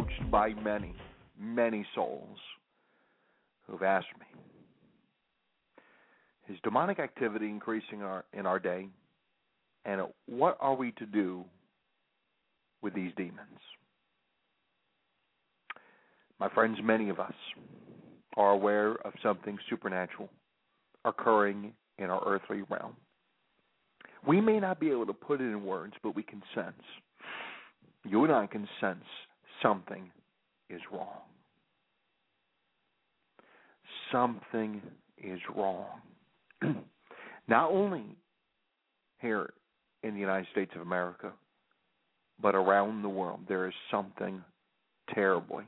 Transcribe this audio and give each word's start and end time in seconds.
Approached 0.00 0.30
by 0.30 0.54
many, 0.62 0.94
many 1.38 1.86
souls 1.94 2.38
who've 3.66 3.82
asked 3.82 4.06
me, 4.18 4.26
is 6.48 6.60
demonic 6.62 6.98
activity 6.98 7.46
increasing 7.48 8.02
our, 8.02 8.24
in 8.32 8.46
our 8.46 8.58
day? 8.58 8.88
And 9.84 10.02
what 10.26 10.56
are 10.60 10.74
we 10.74 10.92
to 10.92 11.06
do 11.06 11.44
with 12.82 12.94
these 12.94 13.12
demons? 13.16 13.38
My 16.38 16.48
friends, 16.48 16.78
many 16.82 17.08
of 17.08 17.20
us 17.20 17.34
are 18.36 18.52
aware 18.52 18.92
of 19.06 19.12
something 19.22 19.58
supernatural 19.68 20.28
occurring 21.04 21.72
in 21.98 22.06
our 22.06 22.22
earthly 22.26 22.62
realm. 22.68 22.96
We 24.26 24.40
may 24.40 24.60
not 24.60 24.80
be 24.80 24.90
able 24.90 25.06
to 25.06 25.12
put 25.12 25.40
it 25.40 25.44
in 25.44 25.64
words, 25.64 25.94
but 26.02 26.14
we 26.14 26.22
can 26.22 26.42
sense 26.54 26.82
you 28.04 28.24
and 28.24 28.32
I 28.32 28.46
can 28.46 28.66
sense 28.80 29.04
something 29.62 30.10
is 30.68 30.80
wrong. 30.92 31.20
Something 34.12 34.80
is 35.18 35.40
wrong. 35.54 35.86
Not 37.48 37.70
only 37.70 38.04
here 39.20 39.52
in 40.02 40.14
the 40.14 40.20
United 40.20 40.46
States 40.52 40.72
of 40.74 40.82
America, 40.82 41.32
but 42.40 42.54
around 42.54 43.02
the 43.02 43.08
world, 43.08 43.40
there 43.48 43.66
is 43.66 43.74
something 43.90 44.42
terribly 45.14 45.64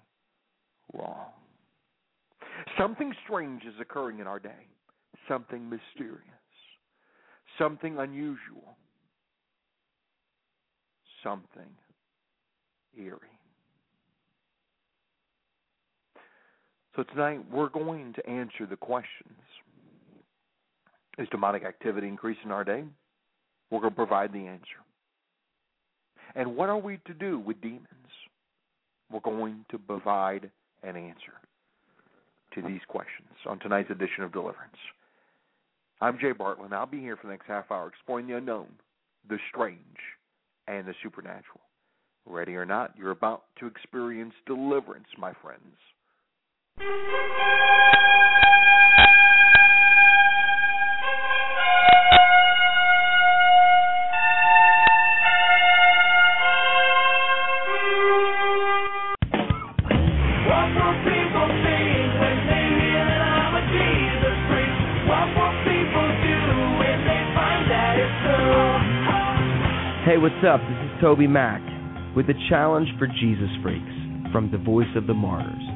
wrong. 0.95 1.27
Something 2.79 3.13
strange 3.25 3.63
is 3.65 3.75
occurring 3.81 4.21
in 4.21 4.27
our 4.27 4.39
day, 4.39 4.67
something 5.29 5.69
mysterious, 5.69 6.23
something 7.59 7.99
unusual, 7.99 8.77
something 11.23 11.69
eerie. 12.97 13.32
So 16.95 17.03
tonight 17.05 17.41
we're 17.51 17.71
going 17.71 18.13
to 18.15 18.27
answer 18.29 18.67
the 18.69 18.77
questions. 18.77 19.39
Is 21.19 21.29
demonic 21.31 21.65
activity 21.65 22.07
increasing 22.07 22.51
our 22.51 22.65
day? 22.65 22.85
We're 23.71 23.81
going 23.81 23.93
to 23.93 23.97
provide 23.97 24.33
the 24.33 24.47
answer. 24.47 24.83
And 26.35 26.57
what 26.57 26.69
are 26.69 26.79
we 26.79 26.99
to 27.07 27.15
do 27.15 27.39
with 27.39 27.61
demons? 27.61 27.87
We're 29.11 29.21
going 29.21 29.65
to 29.71 29.79
provide 29.79 30.51
an 30.83 30.97
answer 30.97 31.35
to 32.55 32.63
these 32.63 32.81
questions 32.89 33.29
on 33.47 33.59
tonight's 33.59 33.91
edition 33.91 34.25
of 34.25 34.33
Deliverance. 34.33 34.77
I'm 36.01 36.19
Jay 36.19 36.33
Bartlett, 36.33 36.73
I'll 36.73 36.87
be 36.87 37.01
here 37.01 37.17
for 37.17 37.27
the 37.27 37.33
next 37.33 37.47
half 37.47 37.71
hour 37.71 37.89
exploring 37.89 38.27
the 38.27 38.37
unknown, 38.37 38.67
the 39.29 39.39
strange, 39.51 39.79
and 40.67 40.87
the 40.87 40.95
supernatural. 41.03 41.61
Ready 42.27 42.55
or 42.57 42.67
not, 42.67 42.93
you're 42.99 43.11
about 43.13 43.45
to 43.61 43.67
experience 43.67 44.35
deliverance, 44.47 45.07
my 45.19 45.33
friends. 45.43 45.77
Hey, 70.05 70.19
what's 70.19 70.35
up? 70.45 70.61
This 70.61 70.77
is 70.83 71.01
TobyMac 71.01 72.17
with 72.17 72.29
a 72.29 72.35
challenge 72.51 72.89
for 72.99 73.07
Jesus 73.07 73.49
freaks 73.63 73.87
from 74.33 74.51
the 74.51 74.59
Voice 74.59 74.91
of 74.97 75.07
the 75.07 75.15
Martyrs. 75.15 75.72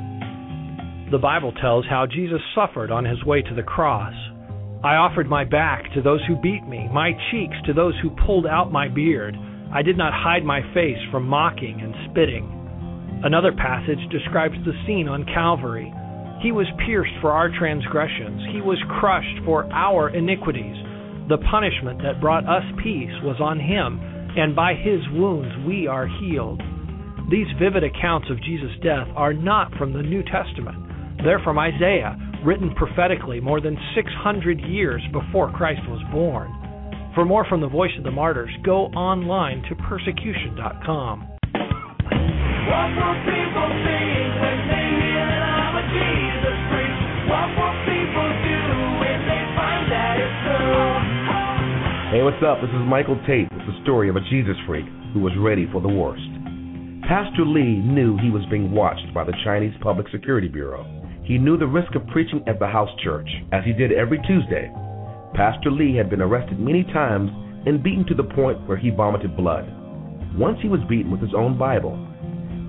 The 1.11 1.19
Bible 1.19 1.53
tells 1.53 1.87
how 1.87 2.06
Jesus 2.06 2.41
suffered 2.53 2.91
on 2.91 3.05
his 3.05 3.22
way 3.25 3.41
to 3.41 3.55
the 3.55 3.62
cross. 3.62 4.12
I 4.83 4.97
offered 4.97 5.28
my 5.28 5.44
back 5.44 5.84
to 5.94 6.03
those 6.03 6.21
who 6.27 6.34
beat 6.43 6.67
me, 6.67 6.89
my 6.93 7.12
cheeks 7.31 7.55
to 7.67 7.72
those 7.72 7.94
who 8.03 8.11
pulled 8.27 8.44
out 8.44 8.72
my 8.72 8.89
beard. 8.89 9.37
I 9.72 9.83
did 9.83 9.97
not 9.97 10.12
hide 10.12 10.44
my 10.44 10.62
face 10.75 10.99
from 11.12 11.28
mocking 11.28 11.81
and 11.81 11.94
spitting. 12.11 12.50
Another 13.22 13.53
passage 13.53 14.03
describes 14.11 14.56
the 14.65 14.75
scene 14.84 15.06
on 15.06 15.25
Calvary. 15.27 15.94
He 16.43 16.50
was 16.50 16.67
pierced 16.84 17.15
for 17.21 17.31
our 17.31 17.50
transgressions, 17.56 18.43
he 18.53 18.61
was 18.61 18.83
crushed 18.99 19.44
for 19.44 19.65
our 19.73 20.11
iniquities. 20.11 20.77
The 21.28 21.38
punishment 21.50 22.03
that 22.03 22.21
brought 22.21 22.49
us 22.49 22.65
peace 22.83 23.15
was 23.23 23.38
on 23.41 23.61
him 23.61 24.03
and 24.37 24.55
by 24.55 24.75
his 24.75 25.00
wounds 25.12 25.55
we 25.67 25.87
are 25.87 26.06
healed. 26.21 26.61
These 27.31 27.47
vivid 27.59 27.84
accounts 27.84 28.28
of 28.31 28.43
Jesus' 28.43 28.75
death 28.83 29.09
are 29.15 29.33
not 29.33 29.73
from 29.78 29.93
the 29.93 30.03
New 30.03 30.23
Testament. 30.23 30.77
They're 31.25 31.41
from 31.43 31.59
Isaiah, 31.59 32.16
written 32.44 32.75
prophetically 32.75 33.41
more 33.41 33.60
than 33.60 33.77
600 33.94 34.60
years 34.60 35.03
before 35.12 35.50
Christ 35.53 35.81
was 35.88 36.03
born. 36.12 36.53
For 37.15 37.25
more 37.25 37.47
from 37.49 37.60
the 37.60 37.69
Voice 37.69 37.93
of 37.97 38.04
the 38.04 38.10
Martyrs, 38.10 38.50
go 38.62 38.87
online 38.93 39.62
to 39.69 39.75
persecution.com. 39.88 41.21
What 42.66 42.91
will 42.93 43.19
people 43.25 43.69
think 43.87 44.31
when 44.43 44.59
they 44.69 44.87
hear 45.00 45.25
that 45.25 45.43
I'm 45.43 45.75
a 45.81 45.84
Jesus 45.88 46.59
freak? 46.69 46.97
What 47.31 47.49
will 47.56 47.76
people 47.88 48.28
do 48.44 48.60
when 49.00 49.19
they 49.25 49.43
find 49.56 49.84
that 49.88 50.15
it's 50.21 50.38
true? 50.44 50.87
Hey, 52.12 52.22
what's 52.22 52.43
up? 52.44 52.60
This 52.60 52.71
is 52.71 52.84
Michael 52.87 53.19
Tait 53.26 53.49
with 53.50 53.66
the 53.66 53.81
story 53.82 54.09
of 54.10 54.16
a 54.16 54.25
Jesus 54.28 54.56
freak 54.66 54.84
who 55.15 55.21
was 55.21 55.32
ready 55.41 55.66
for 55.72 55.81
the 55.81 55.88
worst. 55.88 56.28
Pastor 57.09 57.47
Lee 57.47 57.78
knew 57.81 58.19
he 58.19 58.31
was 58.31 58.43
being 58.50 58.72
watched 58.72 59.15
by 59.15 59.25
the 59.25 59.34
Chinese 59.44 59.75
Public 59.81 60.09
Security 60.10 60.49
Bureau. 60.49 60.84
He 61.26 61.38
knew 61.38 61.59
the 61.59 61.66
risk 61.66 61.97
of 61.97 62.06
preaching 62.06 62.44
at 62.47 62.60
the 62.60 62.69
house 62.69 62.91
church, 63.03 63.28
as 63.50 63.64
he 63.64 63.72
did 63.72 63.91
every 63.91 64.19
Tuesday. 64.28 64.70
Pastor 65.34 65.72
Lee 65.72 65.97
had 65.97 66.09
been 66.09 66.22
arrested 66.22 66.60
many 66.60 66.84
times 66.84 67.31
and 67.66 67.82
beaten 67.82 68.06
to 68.06 68.14
the 68.14 68.31
point 68.31 68.62
where 68.69 68.78
he 68.78 68.91
vomited 68.91 69.37
blood. 69.37 69.66
Once 70.38 70.56
he 70.62 70.69
was 70.69 70.78
beaten 70.88 71.11
with 71.11 71.20
his 71.20 71.34
own 71.37 71.58
Bible. 71.58 71.99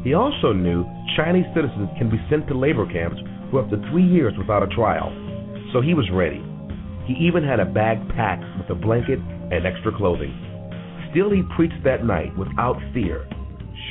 He 0.03 0.15
also 0.15 0.53
knew 0.53 0.89
Chinese 1.15 1.45
citizens 1.53 1.89
can 1.99 2.09
be 2.09 2.17
sent 2.31 2.47
to 2.47 2.57
labor 2.57 2.91
camps 2.91 3.21
for 3.51 3.61
up 3.61 3.69
to 3.69 3.77
three 3.91 4.05
years 4.05 4.33
without 4.39 4.63
a 4.63 4.73
trial. 4.73 5.13
So 5.71 5.79
he 5.79 5.93
was 5.93 6.09
ready. 6.11 6.41
He 7.05 7.13
even 7.27 7.43
had 7.43 7.59
a 7.59 7.65
bag 7.65 8.01
packed 8.17 8.43
with 8.57 8.71
a 8.71 8.81
blanket 8.81 9.19
and 9.53 9.67
extra 9.67 9.95
clothing. 9.95 10.33
Still, 11.11 11.29
he 11.29 11.43
preached 11.55 11.83
that 11.83 12.03
night 12.03 12.35
without 12.35 12.81
fear. 12.91 13.29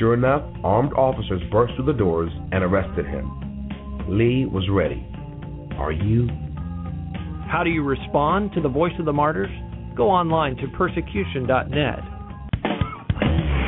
Sure 0.01 0.15
enough, 0.15 0.43
armed 0.65 0.93
officers 0.95 1.41
burst 1.53 1.75
through 1.77 1.87
the 1.87 1.93
doors 1.93 2.33
and 2.51 2.65
arrested 2.65 3.07
him. 3.07 3.46
Lee 4.09 4.47
was 4.47 4.69
ready. 4.71 5.05
Are 5.79 5.91
you? 5.91 6.29
How 7.51 7.63
do 7.65 7.71
you 7.71 7.83
respond 7.83 8.53
to 8.55 8.61
the 8.61 8.69
Voice 8.69 8.93
of 9.01 9.05
the 9.05 9.13
Martyrs? 9.13 9.51
Go 9.97 10.11
online 10.11 10.57
to 10.57 10.69
persecution.net. 10.79 11.99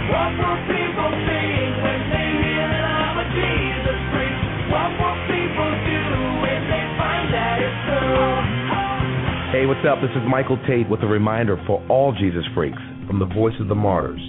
What 0.09 0.31
will 0.39 0.59
people 0.71 1.11
think 1.27 1.71
when 1.83 2.01
they 2.15 2.29
hear 2.39 2.65
that 2.71 2.87
I'm 2.87 3.19
Jesus 3.35 3.99
freak? 4.15 4.39
What 4.71 4.91
will 4.95 5.19
people 5.27 5.71
do 5.91 6.03
when 6.39 6.61
they 6.71 6.85
find 6.95 7.27
that 7.35 7.59
it's 7.59 7.81
true? 7.91 9.59
Hey, 9.59 9.67
what's 9.67 9.83
up? 9.91 9.99
This 9.99 10.15
is 10.15 10.23
Michael 10.31 10.59
Tait 10.71 10.89
with 10.89 11.03
a 11.03 11.11
reminder 11.11 11.59
for 11.67 11.85
all 11.91 12.15
Jesus 12.15 12.47
freaks 12.55 12.79
from 13.09 13.19
the 13.19 13.27
Voice 13.27 13.59
of 13.59 13.67
the 13.67 13.75
Martyrs. 13.75 14.23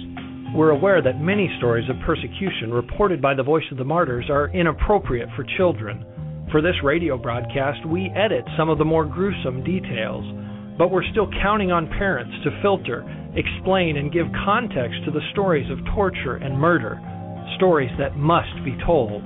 We're 0.52 0.70
aware 0.70 1.00
that 1.00 1.20
many 1.20 1.48
stories 1.58 1.88
of 1.88 1.94
persecution 2.04 2.72
reported 2.72 3.22
by 3.22 3.34
the 3.34 3.42
Voice 3.42 3.64
of 3.70 3.78
the 3.78 3.84
Martyrs 3.84 4.28
are 4.28 4.50
inappropriate 4.50 5.28
for 5.36 5.46
children. 5.56 6.04
For 6.50 6.60
this 6.60 6.74
radio 6.82 7.16
broadcast, 7.16 7.86
we 7.86 8.10
edit 8.16 8.42
some 8.58 8.68
of 8.68 8.78
the 8.78 8.84
more 8.84 9.04
gruesome 9.04 9.62
details, 9.62 10.24
but 10.76 10.90
we're 10.90 11.08
still 11.12 11.30
counting 11.40 11.70
on 11.70 11.86
parents 11.86 12.34
to 12.42 12.62
filter, 12.62 13.06
explain, 13.36 13.96
and 13.96 14.12
give 14.12 14.26
context 14.44 14.98
to 15.04 15.12
the 15.12 15.22
stories 15.30 15.70
of 15.70 15.78
torture 15.94 16.42
and 16.42 16.58
murder, 16.58 16.98
stories 17.54 17.92
that 18.00 18.16
must 18.16 18.50
be 18.64 18.76
told. 18.84 19.22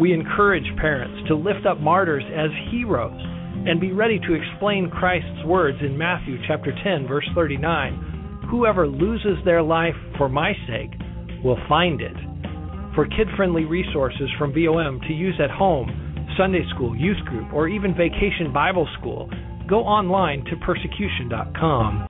We 0.00 0.14
encourage 0.14 0.64
parents 0.80 1.28
to 1.28 1.36
lift 1.36 1.66
up 1.66 1.78
martyrs 1.78 2.24
as 2.34 2.48
heroes 2.72 3.20
and 3.68 3.82
be 3.82 3.92
ready 3.92 4.18
to 4.18 4.32
explain 4.32 4.88
Christ's 4.88 5.44
words 5.44 5.76
in 5.82 5.98
Matthew 5.98 6.38
chapter 6.48 6.72
10 6.82 7.06
verse 7.06 7.28
39. 7.34 8.13
Whoever 8.54 8.86
loses 8.86 9.44
their 9.44 9.60
life 9.64 9.96
for 10.16 10.28
my 10.28 10.52
sake 10.68 10.92
will 11.42 11.58
find 11.68 12.00
it. 12.00 12.14
For 12.94 13.04
kid-friendly 13.04 13.64
resources 13.64 14.30
from 14.38 14.52
VOM 14.52 15.00
to 15.08 15.12
use 15.12 15.34
at 15.42 15.50
home, 15.50 15.90
Sunday 16.38 16.62
school, 16.72 16.96
youth 16.96 17.18
group, 17.24 17.52
or 17.52 17.66
even 17.66 17.96
vacation 17.96 18.52
Bible 18.52 18.88
school, 19.00 19.28
go 19.68 19.80
online 19.80 20.44
to 20.44 20.56
persecution.com. 20.64 22.06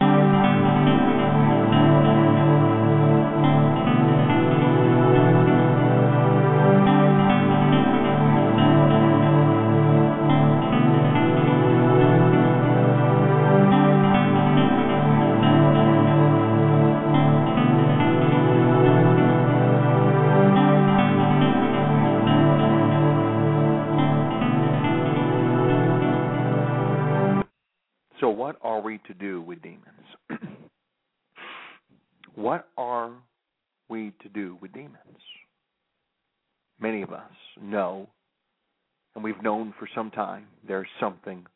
known 39.44 39.74
for 39.78 39.86
some 39.94 40.10
time, 40.10 40.46
there's 40.66 40.88
something 40.98 41.46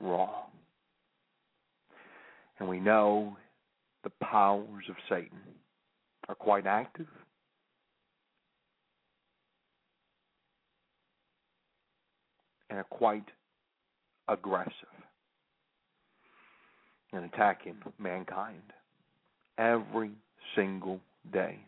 wrong. 0.00 0.50
And 2.58 2.68
we 2.68 2.80
know 2.80 3.36
the 4.02 4.10
powers 4.20 4.84
of 4.90 4.96
Satan 5.08 5.38
are 6.28 6.34
quite 6.34 6.66
active. 6.66 7.06
And 12.68 12.78
are 12.80 12.84
quite 12.84 13.28
aggressive 14.28 14.72
and 17.12 17.24
attacking 17.26 17.76
mankind. 18.00 18.62
Every 19.56 20.10
single 20.56 21.00
day, 21.32 21.60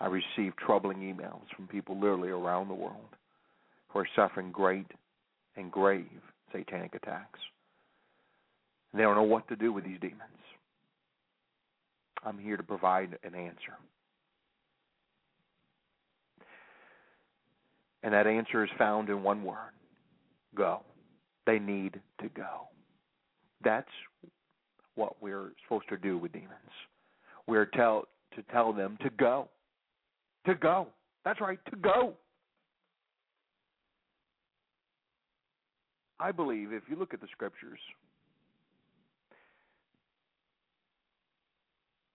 I 0.00 0.06
receive 0.06 0.56
troubling 0.56 0.98
emails 0.98 1.44
from 1.54 1.68
people 1.68 1.94
literally 1.94 2.30
around 2.30 2.68
the 2.68 2.74
world 2.74 3.14
are 3.96 4.06
suffering 4.14 4.50
great 4.50 4.86
and 5.56 5.70
grave 5.70 6.20
satanic 6.52 6.94
attacks. 6.94 7.40
They 8.94 9.02
don't 9.02 9.16
know 9.16 9.22
what 9.22 9.46
to 9.48 9.56
do 9.56 9.72
with 9.72 9.84
these 9.84 10.00
demons. 10.00 10.22
I'm 12.24 12.38
here 12.38 12.56
to 12.56 12.62
provide 12.62 13.18
an 13.24 13.34
answer. 13.34 13.74
And 18.02 18.14
that 18.14 18.26
answer 18.26 18.64
is 18.64 18.70
found 18.78 19.08
in 19.08 19.22
one 19.22 19.44
word 19.44 19.72
go. 20.54 20.80
They 21.46 21.58
need 21.58 22.00
to 22.20 22.28
go. 22.30 22.68
That's 23.62 23.86
what 24.94 25.20
we're 25.20 25.52
supposed 25.64 25.88
to 25.90 25.96
do 25.96 26.16
with 26.16 26.32
demons. 26.32 26.50
We're 27.46 27.66
tell 27.66 28.08
to 28.34 28.42
tell 28.52 28.72
them 28.72 28.96
to 29.02 29.10
go. 29.10 29.48
To 30.46 30.54
go. 30.54 30.88
That's 31.24 31.40
right, 31.40 31.58
to 31.70 31.76
go. 31.76 32.14
I 36.18 36.32
believe 36.32 36.72
if 36.72 36.84
you 36.88 36.96
look 36.96 37.12
at 37.14 37.20
the 37.20 37.28
scriptures, 37.32 37.78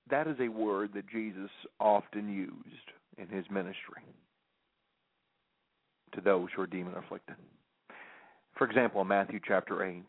that 0.10 0.28
is 0.28 0.36
a 0.40 0.48
word 0.48 0.92
that 0.96 1.10
Jesus 1.10 1.52
often 1.80 2.34
used 2.34 2.92
in 3.18 3.28
his 3.28 3.46
ministry 3.50 4.04
to 6.14 6.22
those 6.22 6.50
who 6.56 6.62
are 6.62 6.68
demon 6.68 6.94
afflicted. 6.98 7.36
For 8.58 8.68
example, 8.68 9.02
in 9.02 9.08
Matthew 9.08 9.40
chapter 9.46 9.86
8, 9.86 10.04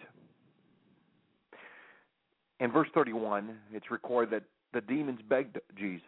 in 2.61 2.71
verse 2.71 2.89
31, 2.95 3.57
it's 3.73 3.91
recorded 3.91 4.33
that 4.33 4.45
the 4.73 4.81
demons 4.93 5.21
begged 5.29 5.59
Jesus. 5.77 6.03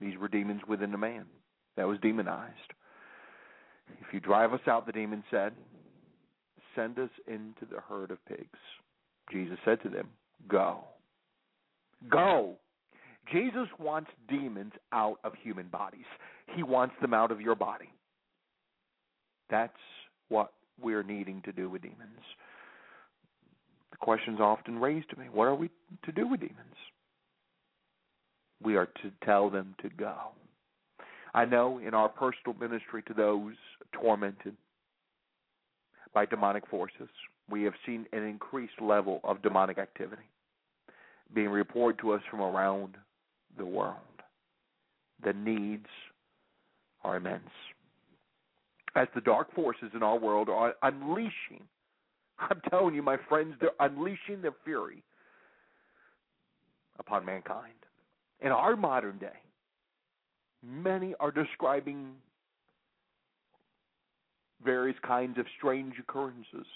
These 0.00 0.18
were 0.18 0.28
demons 0.28 0.62
within 0.68 0.92
a 0.94 0.98
man 0.98 1.24
that 1.76 1.86
was 1.86 1.98
demonized. 2.00 2.72
If 4.00 4.12
you 4.12 4.20
drive 4.20 4.52
us 4.52 4.60
out, 4.66 4.86
the 4.86 4.92
demon 4.92 5.22
said, 5.30 5.52
send 6.76 6.98
us 6.98 7.10
into 7.26 7.64
the 7.70 7.80
herd 7.88 8.10
of 8.10 8.24
pigs. 8.26 8.58
Jesus 9.32 9.58
said 9.64 9.82
to 9.82 9.88
them, 9.88 10.08
Go. 10.48 10.84
Go. 12.10 12.56
Jesus 13.32 13.68
wants 13.80 14.10
demons 14.28 14.72
out 14.92 15.18
of 15.24 15.32
human 15.42 15.66
bodies. 15.66 16.04
He 16.54 16.62
wants 16.62 16.94
them 17.00 17.12
out 17.12 17.32
of 17.32 17.40
your 17.40 17.56
body. 17.56 17.90
That's 19.50 19.72
what 20.28 20.52
we're 20.80 21.02
needing 21.02 21.42
to 21.44 21.52
do 21.52 21.68
with 21.68 21.82
demons. 21.82 22.22
The 23.90 23.96
question's 23.96 24.40
often 24.40 24.78
raised 24.78 25.10
to 25.10 25.16
me 25.16 25.26
what 25.32 25.46
are 25.46 25.54
we 25.54 25.70
to 26.04 26.12
do 26.12 26.28
with 26.28 26.40
demons? 26.40 26.56
We 28.62 28.76
are 28.76 28.86
to 28.86 29.10
tell 29.24 29.50
them 29.50 29.74
to 29.82 29.88
go. 29.88 30.14
I 31.34 31.44
know 31.44 31.78
in 31.78 31.94
our 31.94 32.08
personal 32.08 32.56
ministry 32.58 33.02
to 33.08 33.14
those 33.14 33.54
tormented 33.92 34.56
by 36.16 36.24
demonic 36.24 36.66
forces, 36.68 37.10
we 37.50 37.62
have 37.64 37.74
seen 37.84 38.06
an 38.14 38.22
increased 38.22 38.80
level 38.80 39.20
of 39.22 39.42
demonic 39.42 39.76
activity 39.76 40.22
being 41.34 41.50
reported 41.50 42.00
to 42.00 42.12
us 42.12 42.22
from 42.30 42.40
around 42.40 42.96
the 43.58 43.66
world. 43.66 43.96
The 45.22 45.34
needs 45.34 45.84
are 47.04 47.18
immense. 47.18 47.50
As 48.94 49.08
the 49.14 49.20
dark 49.20 49.54
forces 49.54 49.90
in 49.94 50.02
our 50.02 50.18
world 50.18 50.48
are 50.48 50.74
unleashing, 50.82 51.64
I'm 52.38 52.62
telling 52.70 52.94
you, 52.94 53.02
my 53.02 53.18
friends, 53.28 53.54
they're 53.60 53.72
unleashing 53.78 54.40
their 54.40 54.54
fury 54.64 55.02
upon 56.98 57.26
mankind. 57.26 57.74
In 58.40 58.52
our 58.52 58.74
modern 58.74 59.18
day, 59.18 59.38
many 60.66 61.14
are 61.20 61.30
describing 61.30 62.12
various 64.64 64.96
kinds 65.02 65.38
of 65.38 65.46
strange 65.58 65.94
occurrences. 65.98 66.66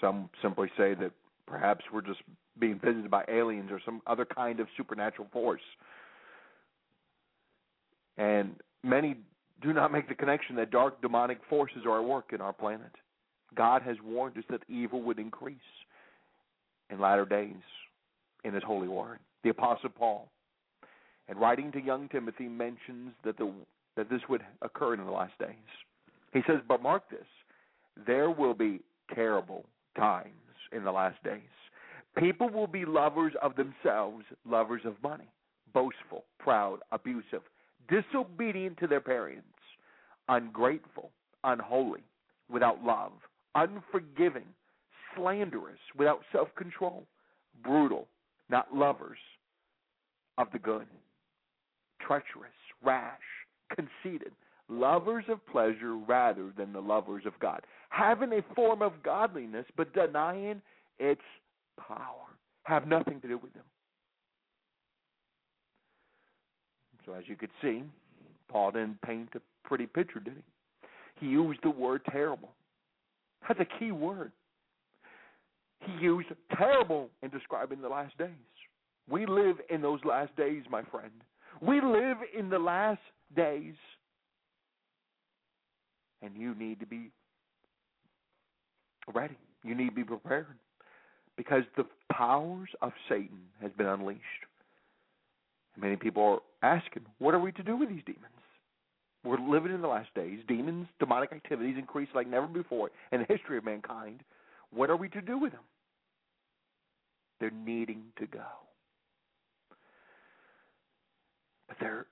Some 0.00 0.28
simply 0.42 0.68
say 0.76 0.94
that 0.94 1.12
perhaps 1.46 1.84
we're 1.92 2.02
just 2.02 2.20
being 2.58 2.78
visited 2.78 3.10
by 3.10 3.24
aliens 3.28 3.70
or 3.70 3.80
some 3.84 4.02
other 4.06 4.24
kind 4.24 4.60
of 4.60 4.68
supernatural 4.76 5.28
force. 5.32 5.62
And 8.18 8.56
many 8.82 9.16
do 9.62 9.72
not 9.72 9.92
make 9.92 10.08
the 10.08 10.14
connection 10.14 10.56
that 10.56 10.70
dark 10.70 11.00
demonic 11.02 11.38
forces 11.48 11.82
are 11.86 12.00
at 12.00 12.04
work 12.04 12.32
in 12.32 12.40
our 12.40 12.52
planet. 12.52 12.92
God 13.54 13.82
has 13.82 13.96
warned 14.04 14.36
us 14.36 14.44
that 14.50 14.62
evil 14.68 15.02
would 15.02 15.18
increase 15.18 15.56
in 16.90 17.00
latter 17.00 17.24
days 17.24 17.54
in 18.44 18.54
his 18.54 18.62
holy 18.62 18.88
word. 18.88 19.18
The 19.44 19.50
apostle 19.50 19.90
Paul 19.90 20.28
and 21.28 21.40
writing 21.40 21.72
to 21.72 21.80
young 21.80 22.08
Timothy 22.08 22.48
mentions 22.48 23.12
that 23.24 23.36
the 23.36 23.52
that 23.96 24.10
this 24.10 24.20
would 24.28 24.42
occur 24.60 24.94
in 24.94 25.04
the 25.04 25.10
last 25.10 25.38
days. 25.38 25.56
He 26.32 26.42
says, 26.46 26.60
"But 26.68 26.82
mark 26.82 27.08
this, 27.08 27.26
there 27.96 28.30
will 28.30 28.54
be 28.54 28.80
terrible 29.14 29.64
times 29.96 30.32
in 30.72 30.84
the 30.84 30.92
last 30.92 31.22
days. 31.22 31.40
People 32.16 32.48
will 32.48 32.66
be 32.66 32.84
lovers 32.84 33.34
of 33.42 33.56
themselves, 33.56 34.24
lovers 34.44 34.84
of 34.84 35.02
money, 35.02 35.28
boastful, 35.72 36.24
proud, 36.38 36.80
abusive, 36.92 37.42
disobedient 37.88 38.78
to 38.78 38.86
their 38.86 39.00
parents, 39.00 39.46
ungrateful, 40.28 41.10
unholy, 41.44 42.02
without 42.48 42.82
love, 42.82 43.12
unforgiving, 43.54 44.46
slanderous, 45.14 45.78
without 45.96 46.22
self 46.32 46.54
control, 46.54 47.06
brutal, 47.62 48.08
not 48.48 48.74
lovers 48.74 49.18
of 50.38 50.50
the 50.52 50.58
good, 50.58 50.86
treacherous, 52.06 52.52
rash, 52.82 53.18
conceited, 53.74 54.32
lovers 54.68 55.24
of 55.28 55.44
pleasure 55.46 55.96
rather 55.96 56.52
than 56.56 56.72
the 56.72 56.80
lovers 56.80 57.24
of 57.26 57.38
God, 57.40 57.60
having 57.90 58.32
a 58.32 58.54
form 58.54 58.82
of 58.82 59.02
godliness 59.02 59.66
but 59.76 59.92
denying 59.94 60.60
its 60.98 61.22
power, 61.78 62.26
have 62.64 62.86
nothing 62.86 63.20
to 63.20 63.28
do 63.28 63.38
with 63.38 63.52
them. 63.54 63.62
So, 67.04 67.12
as 67.12 67.24
you 67.26 67.36
could 67.36 67.50
see, 67.62 67.84
Paul 68.48 68.72
didn't 68.72 69.00
paint 69.02 69.28
a 69.34 69.40
pretty 69.66 69.86
picture, 69.86 70.20
did 70.20 70.34
he? 70.34 71.26
He 71.26 71.32
used 71.32 71.60
the 71.62 71.70
word 71.70 72.02
terrible. 72.10 72.50
That's 73.46 73.60
a 73.60 73.78
key 73.78 73.92
word. 73.92 74.32
He 75.80 75.92
used 76.04 76.28
terrible 76.56 77.10
in 77.22 77.30
describing 77.30 77.80
the 77.80 77.88
last 77.88 78.18
days. 78.18 78.28
We 79.08 79.24
live 79.24 79.56
in 79.70 79.80
those 79.82 80.00
last 80.04 80.34
days, 80.36 80.64
my 80.68 80.82
friend. 80.82 81.12
We 81.60 81.80
live 81.80 82.18
in 82.36 82.50
the 82.50 82.58
last 82.58 83.00
days. 83.34 83.74
And 86.22 86.36
you 86.36 86.54
need 86.54 86.80
to 86.80 86.86
be 86.86 87.10
ready. 89.14 89.36
You 89.62 89.74
need 89.74 89.90
to 89.90 89.94
be 89.94 90.04
prepared. 90.04 90.46
Because 91.36 91.64
the 91.76 91.86
powers 92.10 92.70
of 92.80 92.92
Satan 93.08 93.40
has 93.60 93.70
been 93.76 93.86
unleashed. 93.86 94.22
And 95.74 95.84
many 95.84 95.96
people 95.96 96.22
are 96.62 96.76
asking, 96.76 97.04
what 97.18 97.34
are 97.34 97.38
we 97.38 97.52
to 97.52 97.62
do 97.62 97.76
with 97.76 97.88
these 97.88 98.02
demons? 98.06 98.22
We're 99.24 99.38
living 99.38 99.72
in 99.72 99.82
the 99.82 99.88
last 99.88 100.14
days. 100.14 100.38
Demons, 100.48 100.86
demonic 101.00 101.32
activities 101.32 101.76
increase 101.78 102.08
like 102.14 102.28
never 102.28 102.46
before 102.46 102.90
in 103.12 103.20
the 103.20 103.26
history 103.28 103.58
of 103.58 103.64
mankind. 103.64 104.20
What 104.72 104.88
are 104.88 104.96
we 104.96 105.08
to 105.10 105.20
do 105.20 105.38
with 105.38 105.52
them? 105.52 105.62
They're 107.40 107.50
needing 107.50 108.04
to 108.18 108.26
go. 108.26 108.44
But 111.68 111.76
they're 111.80 112.06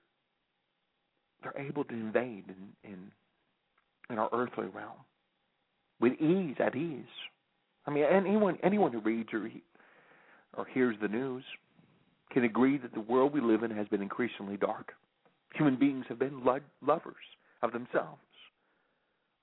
they're 1.41 1.57
able 1.57 1.83
to 1.85 1.93
invade 1.93 2.45
in, 2.47 2.91
in 2.91 3.11
in 4.09 4.19
our 4.19 4.29
earthly 4.33 4.67
realm 4.67 4.97
with 5.99 6.13
ease, 6.13 6.55
at 6.59 6.75
ease. 6.75 7.05
I 7.85 7.91
mean, 7.91 8.03
anyone 8.03 8.57
anyone 8.63 8.91
who 8.91 8.99
reads 8.99 9.29
or 9.33 9.49
or 10.57 10.65
hears 10.65 10.95
the 11.01 11.07
news 11.07 11.43
can 12.31 12.43
agree 12.43 12.77
that 12.77 12.93
the 12.93 12.99
world 12.99 13.33
we 13.33 13.41
live 13.41 13.63
in 13.63 13.71
has 13.71 13.87
been 13.87 14.01
increasingly 14.01 14.57
dark. 14.57 14.93
Human 15.53 15.77
beings 15.77 16.05
have 16.09 16.19
been 16.19 16.43
lo- 16.43 16.59
lovers 16.85 17.15
of 17.61 17.71
themselves, 17.71 18.19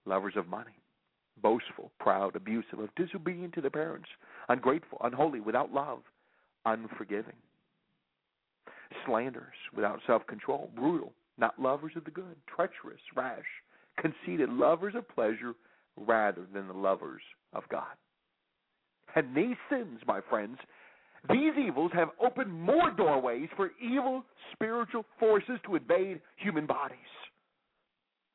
lovers 0.04 0.34
of 0.36 0.46
money, 0.46 0.76
boastful, 1.40 1.90
proud, 1.98 2.36
abusive, 2.36 2.78
disobedient 2.96 3.54
to 3.54 3.60
their 3.60 3.70
parents, 3.70 4.08
ungrateful, 4.48 4.98
unholy, 5.02 5.40
without 5.40 5.72
love, 5.72 6.00
unforgiving, 6.66 7.36
slanderers, 9.06 9.56
without 9.74 10.00
self 10.06 10.26
control, 10.26 10.70
brutal, 10.74 11.12
not 11.38 11.58
lovers 11.58 11.92
of 11.96 12.04
the 12.04 12.10
good, 12.10 12.36
treacherous, 12.54 13.00
rash, 13.16 13.44
conceited, 13.98 14.48
lovers 14.50 14.94
of 14.94 15.08
pleasure 15.08 15.54
rather 15.96 16.46
than 16.52 16.68
the 16.68 16.74
lovers 16.74 17.22
of 17.52 17.62
God. 17.70 17.94
And 19.14 19.36
these 19.36 19.56
sins, 19.70 20.00
my 20.06 20.20
friends, 20.28 20.58
these 21.30 21.52
evils 21.58 21.92
have 21.94 22.08
opened 22.20 22.52
more 22.52 22.90
doorways 22.90 23.48
for 23.56 23.70
evil 23.80 24.24
spiritual 24.52 25.04
forces 25.20 25.58
to 25.66 25.76
invade 25.76 26.20
human 26.36 26.66
bodies. 26.66 26.98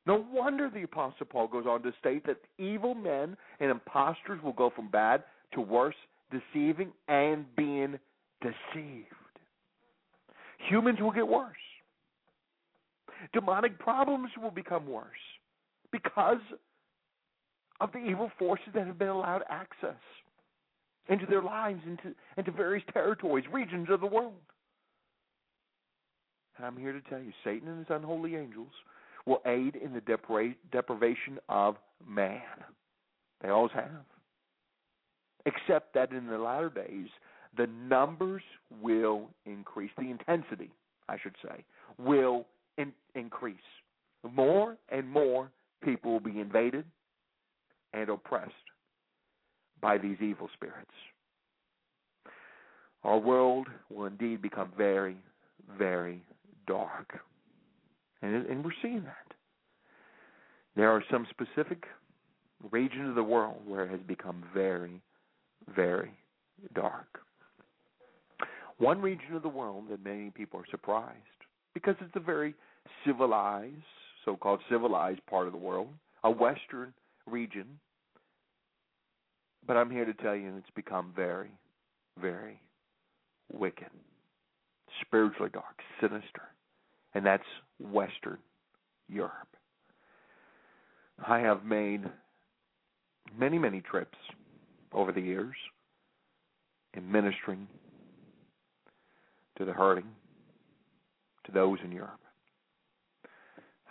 No 0.06 0.24
wonder 0.32 0.70
the 0.72 0.84
Apostle 0.84 1.26
Paul 1.26 1.48
goes 1.48 1.66
on 1.66 1.82
to 1.82 1.92
state 2.00 2.24
that 2.26 2.38
evil 2.58 2.94
men 2.94 3.36
and 3.60 3.70
impostors 3.70 4.42
will 4.42 4.54
go 4.54 4.70
from 4.74 4.88
bad 4.88 5.24
to 5.52 5.60
worse, 5.60 5.94
deceiving 6.30 6.92
and 7.08 7.44
being 7.56 7.98
deceived. 8.40 9.27
Humans 10.58 11.00
will 11.00 11.12
get 11.12 11.26
worse. 11.26 11.56
Demonic 13.32 13.78
problems 13.78 14.30
will 14.40 14.50
become 14.50 14.86
worse 14.86 15.06
because 15.90 16.38
of 17.80 17.92
the 17.92 17.98
evil 17.98 18.30
forces 18.38 18.68
that 18.74 18.86
have 18.86 18.98
been 18.98 19.08
allowed 19.08 19.42
access 19.48 19.96
into 21.08 21.26
their 21.26 21.42
lives, 21.42 21.80
into, 21.86 22.14
into 22.36 22.50
various 22.50 22.84
territories, 22.92 23.44
regions 23.52 23.88
of 23.90 24.00
the 24.00 24.06
world. 24.06 24.34
And 26.56 26.66
I'm 26.66 26.76
here 26.76 26.92
to 26.92 27.00
tell 27.02 27.20
you 27.20 27.32
Satan 27.44 27.68
and 27.68 27.78
his 27.78 27.86
unholy 27.88 28.36
angels 28.36 28.72
will 29.26 29.40
aid 29.46 29.76
in 29.76 29.92
the 29.92 30.00
depra- 30.00 30.56
deprivation 30.72 31.38
of 31.48 31.76
man. 32.06 32.40
They 33.42 33.48
always 33.48 33.72
have. 33.72 34.04
Except 35.46 35.94
that 35.94 36.12
in 36.12 36.26
the 36.26 36.38
latter 36.38 36.68
days, 36.68 37.06
the 37.56 37.66
numbers 37.88 38.42
will 38.80 39.28
increase. 39.46 39.90
The 39.98 40.10
intensity, 40.10 40.70
I 41.08 41.16
should 41.18 41.34
say, 41.42 41.64
will 41.98 42.46
in- 42.76 42.92
increase. 43.14 43.56
More 44.32 44.76
and 44.88 45.08
more 45.08 45.50
people 45.82 46.12
will 46.12 46.20
be 46.20 46.40
invaded 46.40 46.84
and 47.92 48.08
oppressed 48.08 48.52
by 49.80 49.98
these 49.98 50.16
evil 50.20 50.48
spirits. 50.54 50.90
Our 53.04 53.18
world 53.18 53.68
will 53.90 54.06
indeed 54.06 54.42
become 54.42 54.72
very, 54.76 55.16
very 55.78 56.22
dark. 56.66 57.20
And, 58.22 58.46
and 58.46 58.64
we're 58.64 58.72
seeing 58.82 59.04
that. 59.04 59.34
There 60.76 60.90
are 60.90 61.02
some 61.10 61.26
specific 61.30 61.84
regions 62.70 63.10
of 63.10 63.14
the 63.14 63.22
world 63.22 63.56
where 63.66 63.84
it 63.84 63.90
has 63.90 64.00
become 64.00 64.44
very, 64.52 65.00
very 65.74 66.12
dark. 66.74 67.20
One 68.78 69.00
region 69.00 69.34
of 69.34 69.42
the 69.42 69.48
world 69.48 69.84
that 69.90 70.04
many 70.04 70.30
people 70.30 70.60
are 70.60 70.66
surprised 70.70 71.16
because 71.74 71.96
it's 72.00 72.16
a 72.16 72.20
very 72.20 72.54
civilized, 73.04 73.74
so 74.24 74.36
called 74.36 74.60
civilized 74.70 75.24
part 75.26 75.46
of 75.46 75.52
the 75.52 75.58
world, 75.58 75.88
a 76.24 76.30
Western 76.30 76.92
region 77.26 77.66
but 79.68 79.76
I'm 79.76 79.90
here 79.90 80.06
to 80.06 80.14
tell 80.14 80.34
you 80.34 80.56
it's 80.56 80.70
become 80.74 81.12
very, 81.14 81.50
very 82.20 82.58
wicked, 83.52 83.90
spiritually 85.02 85.50
dark, 85.52 85.78
sinister. 86.00 86.42
And 87.14 87.24
that's 87.24 87.44
Western 87.78 88.38
Europe. 89.08 89.32
I 91.26 91.40
have 91.40 91.64
made 91.64 92.04
many, 93.38 93.58
many 93.58 93.82
trips 93.82 94.16
over 94.92 95.12
the 95.12 95.20
years 95.20 95.54
in 96.94 97.10
ministering 97.12 97.68
to 99.58 99.64
the 99.64 99.72
hurting, 99.72 100.06
to 101.44 101.52
those 101.52 101.78
in 101.84 101.92
Europe. 101.92 102.20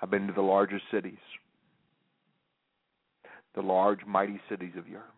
I've 0.01 0.11
been 0.11 0.27
to 0.27 0.33
the 0.33 0.41
largest 0.41 0.83
cities, 0.91 1.17
the 3.55 3.61
large, 3.61 4.05
mighty 4.05 4.39
cities 4.49 4.73
of 4.77 4.87
Europe. 4.87 5.13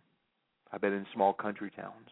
I've 0.71 0.81
been 0.81 0.93
in 0.93 1.05
small 1.13 1.33
country 1.33 1.71
towns. 1.75 2.09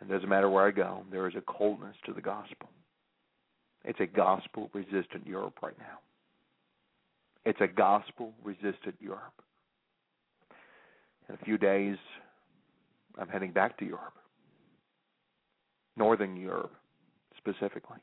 And 0.00 0.10
it 0.10 0.14
doesn't 0.14 0.28
matter 0.28 0.50
where 0.50 0.66
I 0.66 0.72
go, 0.72 1.04
there 1.10 1.28
is 1.28 1.34
a 1.36 1.42
coldness 1.42 1.94
to 2.06 2.12
the 2.12 2.20
gospel. 2.20 2.68
It's 3.84 4.00
a 4.00 4.06
gospel 4.06 4.70
resistant 4.72 5.26
Europe 5.26 5.58
right 5.62 5.78
now. 5.78 5.98
It's 7.44 7.60
a 7.60 7.68
gospel 7.68 8.32
resistant 8.42 8.96
Europe. 9.00 9.42
In 11.28 11.34
a 11.34 11.44
few 11.44 11.58
days, 11.58 11.96
I'm 13.18 13.28
heading 13.28 13.52
back 13.52 13.78
to 13.78 13.84
Europe, 13.84 14.14
Northern 15.96 16.36
Europe 16.36 16.72
specifically. 17.36 17.98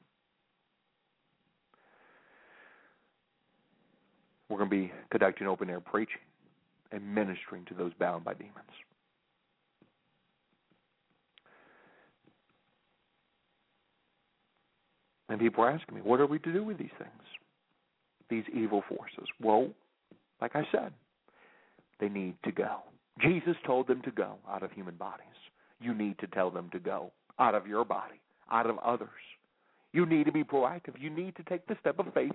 We're 4.49 4.57
going 4.57 4.69
to 4.69 4.75
be 4.75 4.91
conducting 5.11 5.47
open 5.47 5.69
air 5.69 5.79
preaching 5.79 6.21
and 6.91 7.15
ministering 7.15 7.65
to 7.65 7.73
those 7.73 7.93
bound 7.99 8.23
by 8.23 8.33
demons. 8.33 8.55
And 15.29 15.39
people 15.39 15.63
are 15.63 15.69
asking 15.69 15.95
me, 15.95 16.01
what 16.01 16.19
are 16.19 16.25
we 16.25 16.39
to 16.39 16.51
do 16.51 16.63
with 16.63 16.79
these 16.79 16.89
things? 16.97 17.11
These 18.29 18.45
evil 18.53 18.83
forces. 18.89 19.27
Well, 19.39 19.69
like 20.41 20.55
I 20.55 20.67
said, 20.71 20.91
they 21.99 22.09
need 22.09 22.35
to 22.43 22.51
go. 22.51 22.77
Jesus 23.21 23.55
told 23.65 23.87
them 23.87 24.01
to 24.03 24.11
go 24.11 24.35
out 24.49 24.63
of 24.63 24.71
human 24.71 24.95
bodies. 24.95 25.25
You 25.79 25.93
need 25.93 26.17
to 26.19 26.27
tell 26.27 26.49
them 26.49 26.69
to 26.71 26.79
go 26.79 27.11
out 27.39 27.55
of 27.55 27.67
your 27.67 27.85
body, 27.85 28.19
out 28.51 28.69
of 28.69 28.77
others. 28.79 29.09
You 29.91 30.05
need 30.05 30.25
to 30.25 30.31
be 30.31 30.43
proactive. 30.43 30.99
You 30.99 31.09
need 31.09 31.35
to 31.37 31.43
take 31.43 31.65
the 31.67 31.75
step 31.79 31.99
of 31.99 32.13
faith 32.13 32.31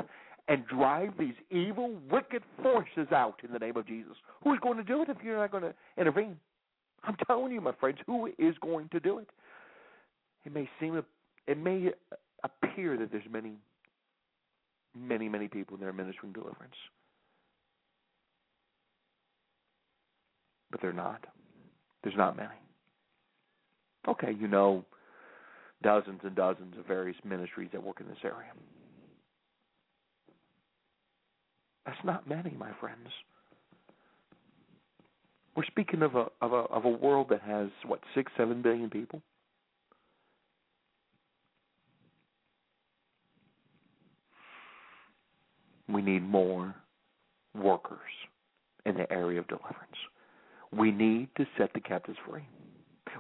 and 0.49 0.67
drive 0.67 1.13
these 1.19 1.35
evil, 1.51 1.95
wicked 2.11 2.43
forces 2.63 3.11
out 3.13 3.41
in 3.45 3.53
the 3.53 3.59
name 3.59 3.77
of 3.77 3.87
Jesus. 3.87 4.17
Who's 4.43 4.59
going 4.61 4.77
to 4.77 4.85
do 4.85 5.03
it 5.03 5.09
if 5.09 5.19
you're 5.23 5.39
not 5.39 5.51
going 5.51 5.63
to 5.63 5.75
intervene? 5.97 6.37
I'm 7.05 7.17
telling 7.27 7.53
you, 7.53 7.61
my 7.61 7.73
friends, 7.73 7.99
who 8.07 8.27
is 8.39 8.55
going 8.61 8.89
to 8.91 9.01
do 9.01 9.19
it? 9.19 9.29
It 10.45 10.53
may 10.53 10.69
seem, 10.81 11.01
it 11.47 11.59
may 11.59 11.91
appear 12.43 12.97
that 12.99 13.11
there's 13.11 13.25
many, 13.31 13.53
many, 14.99 15.29
many 15.29 15.49
people 15.49 15.77
that 15.77 15.87
are 15.87 15.93
ministering 15.93 16.33
deliverance, 16.33 16.75
but 20.71 20.81
they're 20.83 20.93
not. 20.93 21.25
There's 22.03 22.17
not 22.17 22.37
many. 22.37 22.49
Okay, 24.07 24.37
you 24.39 24.47
know 24.47 24.85
dozens 25.85 26.21
and 26.25 26.35
dozens 26.35 26.77
of 26.77 26.87
various 26.87 27.17
ministries 27.25 27.69
that 27.73 27.83
work 27.83 28.01
in 28.01 28.09
this 28.09 28.17
area. 28.25 28.51
That's 31.87 31.99
not 32.05 32.29
many, 32.29 32.51
my 32.59 32.71
friends. 32.81 33.09
We're 35.55 35.65
speaking 35.67 36.03
of 36.03 36.17
a 36.17 36.27
of 36.41 36.53
a 36.53 36.65
of 36.73 36.85
a 36.85 36.89
world 36.89 37.29
that 37.31 37.43
has 37.43 37.69
what 37.87 38.01
six 38.15 38.33
seven 38.37 38.61
billion 38.63 38.91
people. 38.91 39.23
We 45.89 46.03
need 46.03 46.23
more 46.23 46.75
workers 47.55 48.01
in 48.85 48.97
the 48.97 49.11
area 49.13 49.39
of 49.39 49.47
deliverance. 49.47 49.79
We 50.73 50.91
need 50.91 51.29
to 51.37 51.47
set 51.57 51.73
the 51.73 51.81
captives 51.81 52.19
free. 52.29 52.43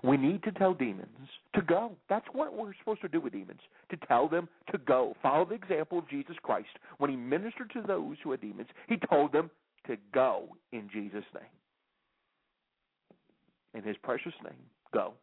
We 0.03 0.17
need 0.17 0.43
to 0.43 0.53
tell 0.53 0.75
demons 0.75 1.09
to 1.55 1.63
go. 1.63 1.93
That's 2.09 2.27
what 2.33 2.55
we're 2.55 2.75
supposed 2.79 3.01
to 3.03 3.09
do 3.09 3.21
with 3.21 3.33
demons 3.33 3.61
to 3.91 3.97
tell 4.09 4.29
them 4.29 4.49
to 4.73 4.79
go. 4.79 5.15
Follow 5.23 5.45
the 5.45 5.55
example 5.55 5.99
of 5.99 6.09
Jesus 6.09 6.37
Christ. 6.43 6.69
When 6.99 7.11
he 7.11 7.17
ministered 7.17 7.71
to 7.75 7.83
those 7.83 8.17
who 8.23 8.31
had 8.33 8.41
demons, 8.41 8.69
he 8.89 8.97
told 9.09 9.33
them 9.33 9.51
to 9.87 9.97
go 10.13 10.49
in 10.73 10.89
Jesus' 10.93 11.25
name. 11.35 11.45
In 13.75 13.83
his 13.83 13.97
precious 14.03 14.35
name, 14.43 14.55
go. 14.93 15.15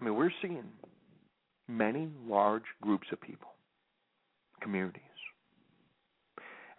I 0.00 0.04
mean, 0.04 0.14
we're 0.14 0.30
seeing 0.42 0.64
many 1.68 2.08
large 2.28 2.62
groups 2.82 3.06
of 3.12 3.20
people, 3.20 3.48
communities, 4.60 5.02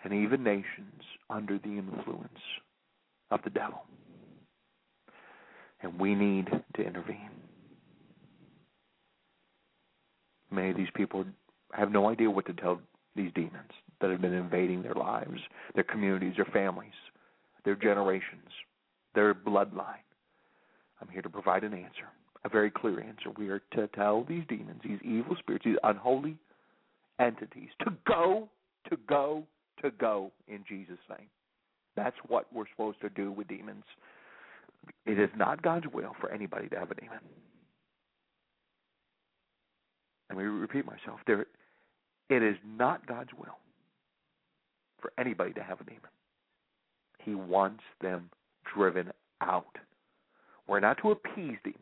and 0.04 0.14
even 0.14 0.44
nations 0.44 1.02
under 1.30 1.58
the 1.58 1.70
influence 1.70 2.30
of 3.32 3.42
the 3.44 3.50
devil. 3.50 3.84
And 5.82 6.00
we 6.00 6.16
need 6.16 6.48
to 6.76 6.82
intervene. 6.82 7.30
Many 10.50 10.72
of 10.72 10.78
these 10.78 10.88
people 10.96 11.26
have 11.74 11.92
no 11.92 12.10
idea 12.10 12.32
what 12.32 12.46
to 12.48 12.54
tell 12.54 12.80
these 13.16 13.32
demons 13.36 13.72
that 14.00 14.10
have 14.10 14.22
been 14.22 14.34
invading 14.34 14.82
their 14.82 14.94
lives, 14.94 15.40
their 15.76 15.84
communities, 15.84 16.34
their 16.36 16.46
families, 16.46 16.94
their 17.66 17.76
generations, 17.76 18.48
their 19.14 19.34
bloodline. 19.34 20.06
I'm 21.02 21.10
here 21.10 21.22
to 21.22 21.30
provide 21.30 21.64
an 21.64 21.74
answer, 21.74 22.08
a 22.46 22.50
very 22.50 22.72
clear 22.72 23.00
answer. 23.02 23.32
We 23.38 23.50
are 23.50 23.62
to 23.74 23.88
tell 23.88 24.24
these 24.24 24.44
demons, 24.48 24.82
these 24.84 25.00
evil 25.04 25.36
spirits, 25.38 25.66
these 25.66 25.76
unholy 25.84 26.38
entities 27.20 27.70
to 27.84 27.94
go, 28.08 28.48
to 28.90 28.98
go, 29.08 29.44
to 29.84 29.92
go 29.92 30.32
in 30.48 30.64
Jesus' 30.68 30.98
name. 31.10 31.28
That's 31.98 32.16
what 32.28 32.46
we're 32.54 32.70
supposed 32.70 33.02
to 33.02 33.10
do 33.10 33.32
with 33.32 33.48
demons. 33.48 33.84
It 35.06 35.20
is 35.20 35.30
not 35.36 35.62
God's 35.64 35.88
will 35.92 36.16
for 36.22 36.32
anybody 36.32 36.70
to 36.70 36.80
have 36.80 36.92
a 36.92 36.96
demon. 36.96 37.20
Let 40.30 40.38
me 40.38 40.44
repeat 40.46 40.86
myself. 40.86 41.20
There, 41.26 41.48
it 42.30 42.44
is 42.44 42.56
not 42.66 43.06
God's 43.08 43.32
will 43.38 43.58
for 45.02 45.12
anybody 45.20 45.54
to 45.54 45.64
have 45.64 45.82
a 45.82 45.84
demon. 45.84 46.02
He 47.20 47.34
wants 47.34 47.84
them 48.00 48.30
driven 48.74 49.12
out. 49.42 49.76
We're 50.68 50.80
not 50.80 50.98
to 51.02 51.12
appease 51.12 51.58
demons. 51.64 51.82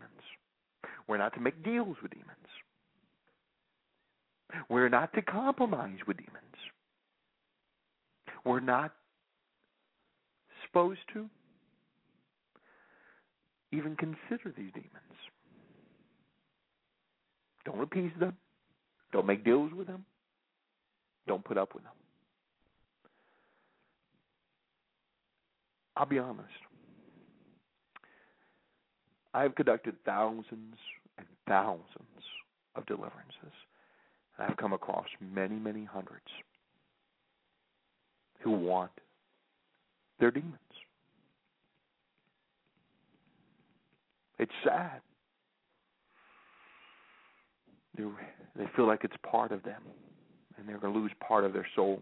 We're 1.08 1.18
not 1.18 1.34
to 1.34 1.42
make 1.42 1.64
deals 1.64 1.98
with 2.02 2.12
demons. 2.12 2.30
We're 4.70 4.90
not 4.90 5.14
to 5.14 5.22
compromise 5.22 5.98
with 6.08 6.18
demons. 6.18 6.34
We're 8.46 8.60
not 8.62 8.94
supposed 10.76 11.00
to 11.14 11.26
even 13.72 13.96
consider 13.96 14.54
these 14.58 14.72
demons. 14.74 14.92
Don't 17.64 17.82
appease 17.82 18.12
them. 18.20 18.36
Don't 19.14 19.26
make 19.26 19.46
deals 19.46 19.72
with 19.74 19.88
them. 19.88 20.04
Don't 21.28 21.46
put 21.46 21.58
up 21.58 21.74
with 21.74 21.84
them. 21.84 21.94
I'll 25.96 26.06
be 26.06 26.20
honest. 26.20 26.50
I've 29.34 29.56
conducted 29.56 29.96
thousands 30.06 30.76
and 31.18 31.28
thousands 31.48 31.86
of 32.76 32.86
deliverances. 32.86 33.54
And 34.38 34.50
I've 34.50 34.58
come 34.58 34.74
across 34.74 35.06
many, 35.22 35.56
many 35.56 35.86
hundreds 35.86 36.28
who 38.42 38.52
want 38.52 38.92
their 40.20 40.32
demons. 40.32 40.65
It's 44.40 44.52
sad. 44.64 45.02
They 47.98 48.04
they 48.58 48.66
feel 48.76 48.88
like 48.88 49.04
it's 49.04 49.16
part 49.30 49.52
of 49.52 49.64
them, 49.64 49.82
and 50.58 50.68
they're 50.68 50.78
going 50.78 50.94
to 50.94 51.00
lose 51.00 51.12
part 51.26 51.46
of 51.46 51.54
their 51.54 51.68
soul 51.76 52.02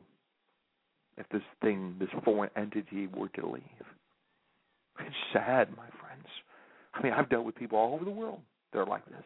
if 1.17 1.27
this 1.29 1.43
thing, 1.61 1.95
this 1.99 2.09
foreign 2.23 2.49
entity, 2.55 3.07
were 3.07 3.29
to 3.29 3.47
leave. 3.47 3.61
It's 4.99 5.15
sad, 5.31 5.69
my 5.71 5.87
friends. 5.99 6.25
I 6.93 7.03
mean, 7.03 7.13
I've 7.13 7.29
dealt 7.29 7.45
with 7.45 7.55
people 7.55 7.77
all 7.77 7.93
over 7.93 8.05
the 8.05 8.11
world 8.11 8.39
that 8.71 8.79
are 8.79 8.85
like 8.85 9.05
this. 9.05 9.23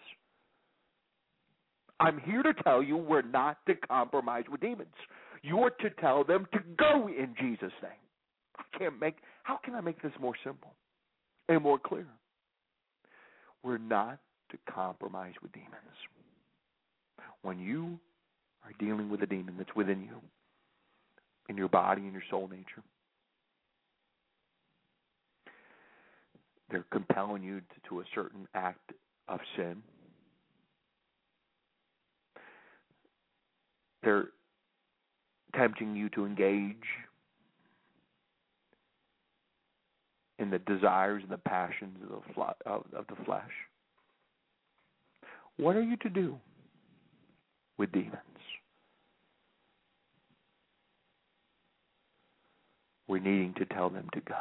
I'm 2.00 2.20
here 2.20 2.44
to 2.44 2.54
tell 2.64 2.84
you 2.84 2.98
we're 2.98 3.22
not 3.22 3.58
to 3.68 3.76
compromise 3.76 4.44
with 4.52 4.62
demons. 4.62 4.90
You're 5.42 5.72
to 5.72 5.90
tell 6.02 6.24
them 6.24 6.48
to 6.54 6.60
go 6.78 7.08
in 7.08 7.34
Jesus' 7.40 7.72
name. 7.82 7.92
I 8.58 8.78
can't 8.78 9.00
make 9.00 9.16
how 9.44 9.60
can 9.64 9.76
I 9.76 9.82
make 9.82 10.02
this 10.02 10.12
more 10.20 10.34
simple 10.44 10.74
and 11.48 11.62
more 11.62 11.80
clear? 11.80 12.06
We're 13.68 13.78
not 13.78 14.20
to 14.52 14.58
compromise 14.74 15.34
with 15.42 15.52
demons. 15.52 15.74
When 17.42 17.60
you 17.60 18.00
are 18.64 18.72
dealing 18.80 19.10
with 19.10 19.22
a 19.24 19.26
demon 19.26 19.56
that's 19.58 19.76
within 19.76 20.04
you, 20.04 20.22
in 21.50 21.58
your 21.58 21.68
body 21.68 22.04
and 22.04 22.14
your 22.14 22.22
soul 22.30 22.48
nature, 22.48 22.82
they're 26.72 26.86
compelling 26.94 27.44
you 27.44 27.60
to, 27.60 27.90
to 27.90 28.00
a 28.00 28.04
certain 28.16 28.48
act 28.56 28.94
of 29.28 29.42
sin. 29.58 29.84
They're 34.02 34.30
tempting 35.54 35.94
you 35.94 36.08
to 36.12 36.26
engage 36.26 36.78
in 40.40 40.50
the 40.50 40.60
desires 40.60 41.24
and 41.24 41.32
the 41.32 41.38
passions 41.38 41.98
of 42.04 42.10
the, 42.10 42.34
fl- 42.34 42.42
of, 42.66 42.84
of 42.96 43.06
the 43.08 43.24
flesh. 43.26 43.44
What 45.58 45.76
are 45.76 45.82
you 45.82 45.98
to 45.98 46.10
do 46.10 46.38
with 47.78 47.92
demons? 47.92 48.14
We're 53.08 53.20
needing 53.20 53.54
to 53.58 53.66
tell 53.66 53.90
them 53.90 54.08
to 54.14 54.22
go. 54.22 54.36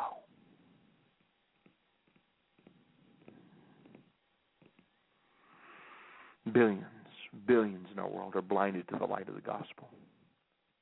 Billions, 6.52 6.84
billions 7.46 7.86
in 7.92 7.98
our 7.98 8.08
world 8.08 8.36
are 8.36 8.42
blinded 8.42 8.86
to 8.88 8.98
the 8.98 9.04
light 9.06 9.28
of 9.28 9.34
the 9.34 9.40
gospel. 9.40 9.88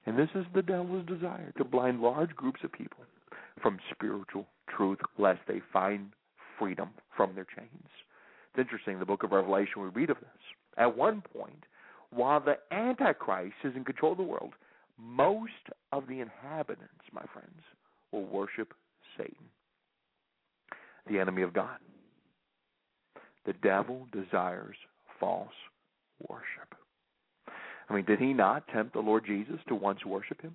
And 0.07 0.19
this 0.19 0.29
is 0.35 0.45
the 0.55 0.63
devil's 0.63 1.07
desire 1.07 1.53
to 1.57 1.65
blind 1.65 2.01
large 2.01 2.35
groups 2.37 2.61
of 2.65 2.73
people 2.73 3.05
from 3.65 3.79
spiritual 3.91 4.47
truth 4.77 4.99
lest 5.17 5.41
they 5.49 5.63
find 5.73 6.11
freedom 6.59 6.91
from 7.17 7.35
their 7.35 7.47
chains. 7.57 7.89
It's 8.51 8.59
interesting, 8.59 8.99
the 8.99 9.07
book 9.07 9.23
of 9.23 9.33
Revelation, 9.33 9.81
we 9.81 9.89
read 9.89 10.11
of 10.11 10.19
this. 10.19 10.29
At 10.77 10.95
one 10.95 11.23
point, 11.35 11.65
while 12.11 12.41
the 12.41 12.59
Antichrist 12.71 13.55
is 13.65 13.75
in 13.75 13.83
control 13.85 14.13
of 14.13 14.19
the 14.19 14.25
world, 14.25 14.53
most 14.99 15.53
of 15.93 16.07
the 16.07 16.21
inhabitants, 16.21 16.93
my 17.11 17.25
friends, 17.33 17.63
will 18.13 18.27
worship 18.27 18.75
Satan, 19.17 19.49
the 21.11 21.19
enemy 21.19 21.41
of 21.41 21.55
God. 21.55 21.79
The 23.47 23.55
devil 23.63 24.07
desires 24.13 24.77
false 25.19 25.49
worship. 26.29 26.75
I 27.89 27.95
mean, 27.95 28.05
did 28.05 28.19
he 28.19 28.35
not 28.35 28.69
tempt 28.69 28.93
the 28.93 29.01
Lord 29.01 29.25
Jesus 29.27 29.59
to 29.69 29.75
once 29.75 30.05
worship 30.05 30.43
him? 30.43 30.55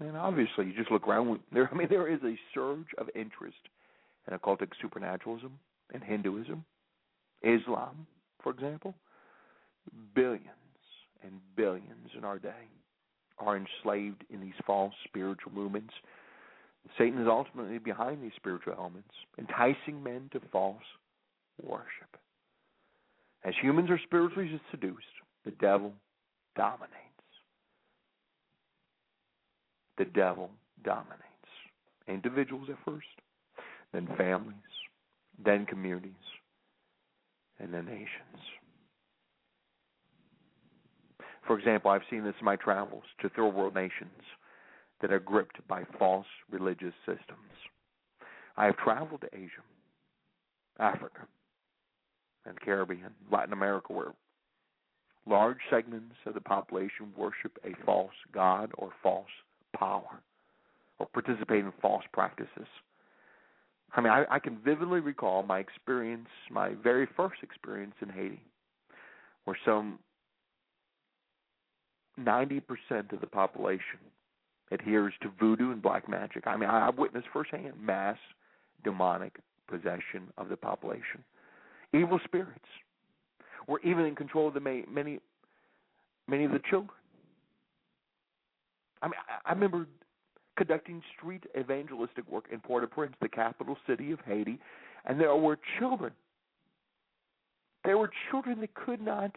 And 0.00 0.16
obviously, 0.16 0.66
you 0.66 0.74
just 0.74 0.90
look 0.90 1.06
around. 1.06 1.40
There, 1.52 1.68
I 1.72 1.76
mean, 1.76 1.88
there 1.88 2.08
is 2.08 2.20
a 2.24 2.38
surge 2.52 2.88
of 2.98 3.08
interest 3.14 3.56
in 4.28 4.36
occultic 4.36 4.70
supernaturalism 4.80 5.58
and 5.92 6.02
Hinduism, 6.02 6.64
Islam, 7.42 8.06
for 8.42 8.52
example. 8.52 8.94
Billions 10.14 10.48
and 11.22 11.32
billions 11.56 12.10
in 12.16 12.24
our 12.24 12.38
day 12.38 12.68
are 13.38 13.56
enslaved 13.56 14.24
in 14.30 14.40
these 14.40 14.54
false 14.66 14.94
spiritual 15.06 15.52
movements. 15.52 15.92
Satan 16.96 17.20
is 17.20 17.28
ultimately 17.28 17.78
behind 17.78 18.22
these 18.22 18.32
spiritual 18.36 18.74
elements, 18.78 19.10
enticing 19.38 20.02
men 20.02 20.30
to 20.32 20.40
false 20.52 20.82
worship. 21.62 22.16
As 23.44 23.54
humans 23.60 23.90
are 23.90 24.00
spiritually 24.04 24.60
seduced, 24.70 25.04
the 25.44 25.50
devil 25.52 25.92
dominates. 26.56 27.03
The 29.98 30.04
devil 30.04 30.50
dominates. 30.84 31.20
Individuals 32.08 32.68
at 32.70 32.76
first, 32.84 33.06
then 33.92 34.08
families, 34.16 34.56
then 35.42 35.66
communities, 35.66 36.12
and 37.58 37.72
then 37.72 37.86
nations. 37.86 38.40
For 41.46 41.58
example, 41.58 41.90
I've 41.90 42.02
seen 42.10 42.24
this 42.24 42.34
in 42.40 42.44
my 42.44 42.56
travels 42.56 43.04
to 43.20 43.28
third 43.28 43.54
world 43.54 43.74
nations 43.74 44.10
that 45.00 45.12
are 45.12 45.20
gripped 45.20 45.66
by 45.68 45.84
false 45.98 46.26
religious 46.50 46.94
systems. 47.06 47.50
I 48.56 48.66
have 48.66 48.76
traveled 48.78 49.20
to 49.22 49.34
Asia, 49.34 49.62
Africa, 50.78 51.26
and 52.46 52.56
the 52.56 52.60
Caribbean, 52.60 53.10
Latin 53.30 53.52
America, 53.52 53.92
where 53.92 54.12
large 55.26 55.58
segments 55.70 56.14
of 56.26 56.34
the 56.34 56.40
population 56.40 57.12
worship 57.16 57.58
a 57.64 57.74
false 57.84 58.14
god 58.32 58.70
or 58.78 58.90
false 59.02 59.26
power 59.74 60.20
or 60.98 61.06
participate 61.06 61.64
in 61.64 61.72
false 61.82 62.04
practices. 62.12 62.68
I 63.96 64.00
mean, 64.00 64.12
I, 64.12 64.24
I 64.30 64.38
can 64.38 64.58
vividly 64.64 65.00
recall 65.00 65.42
my 65.42 65.58
experience, 65.58 66.28
my 66.50 66.70
very 66.82 67.06
first 67.16 67.42
experience 67.42 67.94
in 68.00 68.08
Haiti, 68.08 68.40
where 69.44 69.56
some 69.64 69.98
90% 72.20 72.62
of 73.12 73.20
the 73.20 73.26
population 73.26 73.98
adheres 74.70 75.12
to 75.22 75.30
voodoo 75.38 75.70
and 75.70 75.82
black 75.82 76.08
magic. 76.08 76.46
I 76.46 76.56
mean, 76.56 76.68
I, 76.68 76.88
I've 76.88 76.98
witnessed 76.98 77.26
firsthand 77.32 77.74
mass 77.80 78.16
demonic 78.82 79.36
possession 79.68 80.28
of 80.38 80.48
the 80.48 80.56
population. 80.56 81.22
Evil 81.92 82.18
spirits 82.24 82.64
were 83.68 83.80
even 83.80 84.04
in 84.04 84.14
control 84.14 84.48
of 84.48 84.54
the 84.54 84.60
ma- 84.60 84.82
many, 84.90 85.20
many 86.28 86.44
of 86.44 86.52
the 86.52 86.60
children. 86.70 86.90
I 89.04 89.06
mean, 89.06 89.14
I, 89.28 89.50
I 89.50 89.52
remember 89.52 89.86
conducting 90.56 91.02
street 91.16 91.44
evangelistic 91.58 92.28
work 92.30 92.46
in 92.50 92.60
Port-au-Prince, 92.60 93.14
the 93.20 93.28
capital 93.28 93.76
city 93.86 94.12
of 94.12 94.18
Haiti, 94.26 94.58
and 95.04 95.20
there 95.20 95.36
were 95.36 95.58
children. 95.78 96.12
There 97.84 97.98
were 97.98 98.10
children 98.30 98.60
that 98.60 98.72
could 98.74 99.00
not 99.00 99.36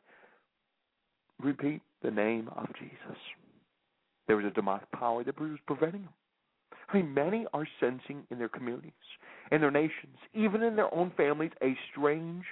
repeat 1.44 1.82
the 2.02 2.12
name 2.12 2.50
of 2.56 2.68
Jesus. 2.80 3.18
There 4.28 4.38
was 4.38 4.46
a 4.46 4.52
demonic 4.52 4.90
power 4.92 5.24
that 5.26 5.40
was 5.40 5.58
preventing 5.68 6.04
them. 6.04 6.14
I 6.90 6.98
mean, 6.98 7.14
many 7.14 7.46
are 7.54 7.68
sensing 7.82 8.24
in 8.32 8.38
their 8.40 8.48
communities, 8.48 8.92
in 9.52 9.60
their 9.60 9.72
nations, 9.72 10.18
even 10.34 10.64
in 10.64 10.78
their 10.78 10.94
own 10.94 11.12
families, 11.18 11.52
a 11.62 11.76
strange 11.92 12.46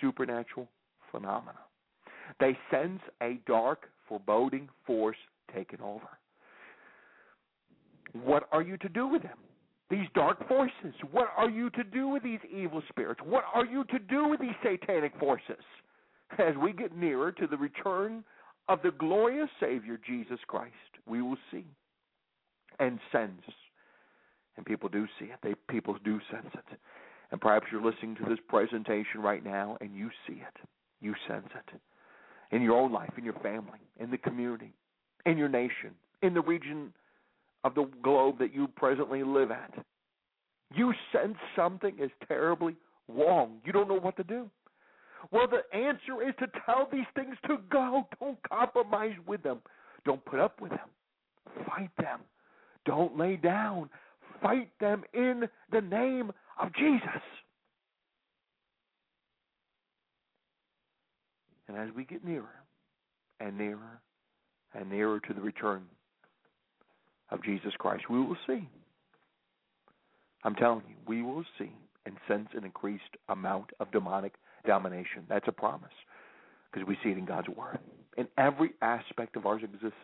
supernatural 0.00 0.68
phenomena. 1.10 1.58
They 2.38 2.56
sense 2.70 3.00
a 3.20 3.40
dark, 3.46 3.88
foreboding 4.08 4.68
force 4.86 5.16
taking 5.52 5.80
over. 5.80 6.08
What 8.12 8.48
are 8.52 8.62
you 8.62 8.76
to 8.78 8.88
do 8.88 9.06
with 9.06 9.22
them? 9.22 9.38
These 9.90 10.06
dark 10.14 10.48
forces. 10.48 10.94
What 11.10 11.28
are 11.36 11.50
you 11.50 11.70
to 11.70 11.84
do 11.84 12.08
with 12.08 12.22
these 12.22 12.40
evil 12.50 12.82
spirits? 12.88 13.20
What 13.24 13.44
are 13.52 13.66
you 13.66 13.84
to 13.84 13.98
do 13.98 14.28
with 14.28 14.40
these 14.40 14.54
satanic 14.62 15.18
forces? 15.18 15.62
As 16.38 16.54
we 16.62 16.72
get 16.72 16.96
nearer 16.96 17.30
to 17.32 17.46
the 17.46 17.58
return 17.58 18.24
of 18.68 18.80
the 18.82 18.90
glorious 18.92 19.50
Savior, 19.60 19.98
Jesus 20.06 20.38
Christ, 20.46 20.72
we 21.06 21.20
will 21.20 21.36
see 21.50 21.66
and 22.78 22.98
sense. 23.10 23.42
And 24.56 24.64
people 24.64 24.88
do 24.88 25.06
see 25.18 25.26
it. 25.26 25.38
They 25.42 25.54
people 25.68 25.96
do 26.04 26.20
sense 26.30 26.48
it. 26.54 26.78
And 27.30 27.40
perhaps 27.40 27.66
you're 27.72 27.84
listening 27.84 28.16
to 28.16 28.24
this 28.28 28.38
presentation 28.48 29.20
right 29.20 29.44
now 29.44 29.78
and 29.80 29.94
you 29.94 30.10
see 30.26 30.34
it. 30.34 30.68
You 31.00 31.14
sense 31.26 31.48
it. 31.54 31.80
In 32.54 32.62
your 32.62 32.78
own 32.78 32.92
life, 32.92 33.12
in 33.16 33.24
your 33.24 33.38
family, 33.42 33.80
in 33.98 34.10
the 34.10 34.18
community, 34.18 34.72
in 35.24 35.38
your 35.38 35.48
nation, 35.48 35.92
in 36.22 36.34
the 36.34 36.42
region 36.42 36.92
of 37.64 37.74
the 37.74 37.88
globe 38.02 38.38
that 38.38 38.54
you 38.54 38.68
presently 38.76 39.22
live 39.22 39.50
at. 39.50 39.72
You 40.74 40.92
sense 41.12 41.36
something 41.54 41.94
is 41.98 42.10
terribly 42.26 42.76
wrong. 43.08 43.58
You 43.64 43.72
don't 43.72 43.88
know 43.88 44.00
what 44.00 44.16
to 44.16 44.24
do. 44.24 44.50
Well, 45.30 45.46
the 45.46 45.76
answer 45.76 46.26
is 46.26 46.34
to 46.40 46.46
tell 46.66 46.88
these 46.90 47.06
things 47.14 47.36
to 47.46 47.58
go. 47.70 48.08
Don't 48.18 48.38
compromise 48.48 49.14
with 49.26 49.42
them. 49.42 49.60
Don't 50.04 50.24
put 50.24 50.40
up 50.40 50.60
with 50.60 50.70
them. 50.70 50.88
Fight 51.66 51.90
them. 51.98 52.20
Don't 52.84 53.16
lay 53.16 53.36
down. 53.36 53.88
Fight 54.42 54.70
them 54.80 55.04
in 55.14 55.48
the 55.70 55.80
name 55.80 56.32
of 56.60 56.74
Jesus. 56.74 57.22
And 61.68 61.76
as 61.76 61.94
we 61.94 62.04
get 62.04 62.24
nearer 62.24 62.50
and 63.40 63.56
nearer 63.56 64.00
and 64.74 64.90
nearer 64.90 65.20
to 65.20 65.32
the 65.32 65.40
return 65.40 65.82
of 67.32 67.42
Jesus 67.42 67.72
Christ, 67.78 68.04
we 68.10 68.20
will 68.20 68.36
see. 68.46 68.68
I'm 70.44 70.54
telling 70.54 70.82
you, 70.88 70.96
we 71.06 71.22
will 71.22 71.44
see 71.58 71.72
and 72.04 72.16
sense 72.26 72.48
an 72.54 72.64
increased 72.64 73.02
amount 73.28 73.70
of 73.80 73.90
demonic 73.92 74.34
domination. 74.66 75.24
That's 75.28 75.48
a 75.48 75.52
promise 75.52 75.90
because 76.70 76.86
we 76.86 76.96
see 77.02 77.10
it 77.10 77.18
in 77.18 77.24
God's 77.24 77.48
Word 77.48 77.78
in 78.16 78.28
every 78.38 78.72
aspect 78.82 79.36
of 79.36 79.46
our 79.46 79.56
existence. 79.56 79.94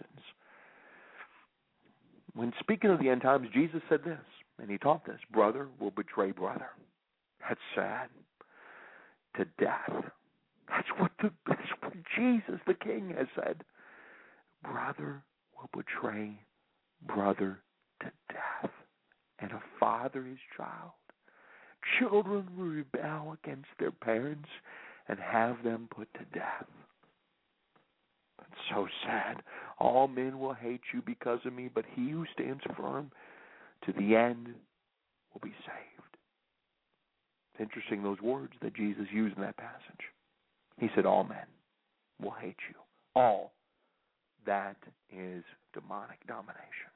When 2.35 2.53
speaking 2.61 2.91
of 2.91 3.01
the 3.01 3.09
end 3.09 3.23
times, 3.23 3.49
Jesus 3.53 3.83
said 3.89 4.01
this, 4.05 4.19
and 4.61 4.71
he 4.71 4.79
taught 4.79 5.05
this 5.05 5.21
brother 5.33 5.69
will 5.81 5.91
betray 5.91 6.31
brother. 6.31 6.69
That's 7.47 7.61
sad. 7.75 8.09
To 9.37 9.45
death. 9.59 10.05
That's 10.69 10.89
what 10.99 11.13
the 11.23 11.31
that's 11.47 11.61
what 11.81 11.93
Jesus 12.17 12.61
the 12.67 12.75
King 12.75 13.15
has 13.17 13.29
said. 13.35 13.63
Brother 14.63 15.23
will 15.57 15.71
betray 15.73 16.41
brother 17.07 17.61
to 18.01 18.07
death, 18.29 18.71
and 19.39 19.53
a 19.53 19.63
father 19.79 20.23
his 20.23 20.39
child. 20.57 20.93
Children 21.99 22.49
will 22.57 22.67
rebel 22.67 23.37
against 23.43 23.69
their 23.79 23.91
parents 23.91 24.49
and 25.09 25.19
have 25.19 25.63
them 25.63 25.89
put 25.95 26.13
to 26.15 26.25
death. 26.39 26.67
That's 28.39 28.61
so 28.71 28.87
sad. 29.05 29.43
All 29.79 30.09
men 30.09 30.39
will 30.39 30.55
hate 30.55 30.83
you 30.93 31.03
because 31.05 31.41
of 31.45 31.53
me, 31.53 31.71
but 31.73 31.85
he 31.95 32.11
who 32.11 32.25
stands 32.35 32.63
firm 32.77 33.11
to 33.87 33.93
the 33.93 34.17
end 34.17 34.49
will 35.33 35.41
be 35.43 35.55
saved. 35.67 36.17
It's 37.55 37.63
interesting 37.63 38.03
those 38.03 38.21
words 38.21 38.53
that 38.63 38.75
Jesus 38.75 39.07
used 39.13 39.37
in 39.37 39.43
that 39.43 39.57
passage. 39.57 40.05
He 40.79 40.89
said, 40.95 41.07
All 41.07 41.25
men 41.25 41.47
will 42.21 42.35
hate 42.41 42.57
you. 42.69 42.75
All. 43.15 43.53
That 44.47 44.77
is 45.13 45.45
demonic 45.75 46.25
domination. 46.27 46.88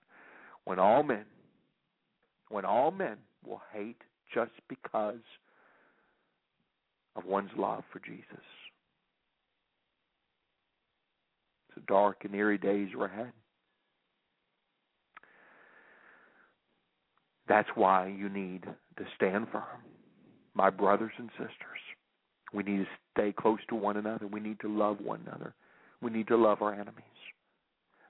When 0.65 0.79
all 0.79 1.03
men, 1.03 1.25
when 2.49 2.65
all 2.65 2.91
men 2.91 3.17
will 3.47 3.63
hate 3.73 4.03
just 4.33 4.53
because 4.69 5.21
of 7.17 7.25
one's 7.25 7.51
love 7.57 7.85
for 7.93 7.99
Jesus. 8.01 8.25
It's 11.77 11.87
dark 11.87 12.25
and 12.25 12.35
eerie 12.35 12.59
days 12.59 12.89
are 12.99 13.07
ahead. 13.07 13.33
That's 17.49 17.69
why 17.75 18.07
you 18.07 18.29
need 18.29 18.65
to 18.65 19.05
stand 19.17 19.49
firm, 19.51 19.83
my 20.55 20.71
brothers 20.71 21.13
and 21.19 21.29
sisters. 21.33 21.57
We 22.53 22.63
need 22.63 22.79
to 22.79 22.87
stay 23.15 23.33
close 23.33 23.59
to 23.69 23.75
one 23.75 23.97
another. 23.97 24.27
We 24.27 24.41
need 24.41 24.61
to 24.61 24.69
love 24.69 25.01
one 25.01 25.21
another. 25.27 25.55
We 26.01 26.11
need 26.11 26.29
to 26.29 26.37
love 26.37 26.63
our 26.63 26.73
enemies. 26.73 27.03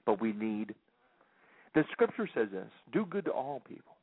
But 0.05 0.21
we 0.21 0.33
need, 0.33 0.75
the 1.75 1.83
scripture 1.91 2.29
says 2.33 2.49
this 2.51 2.69
do 2.91 3.05
good 3.05 3.25
to 3.25 3.31
all 3.31 3.61
people, 3.67 3.95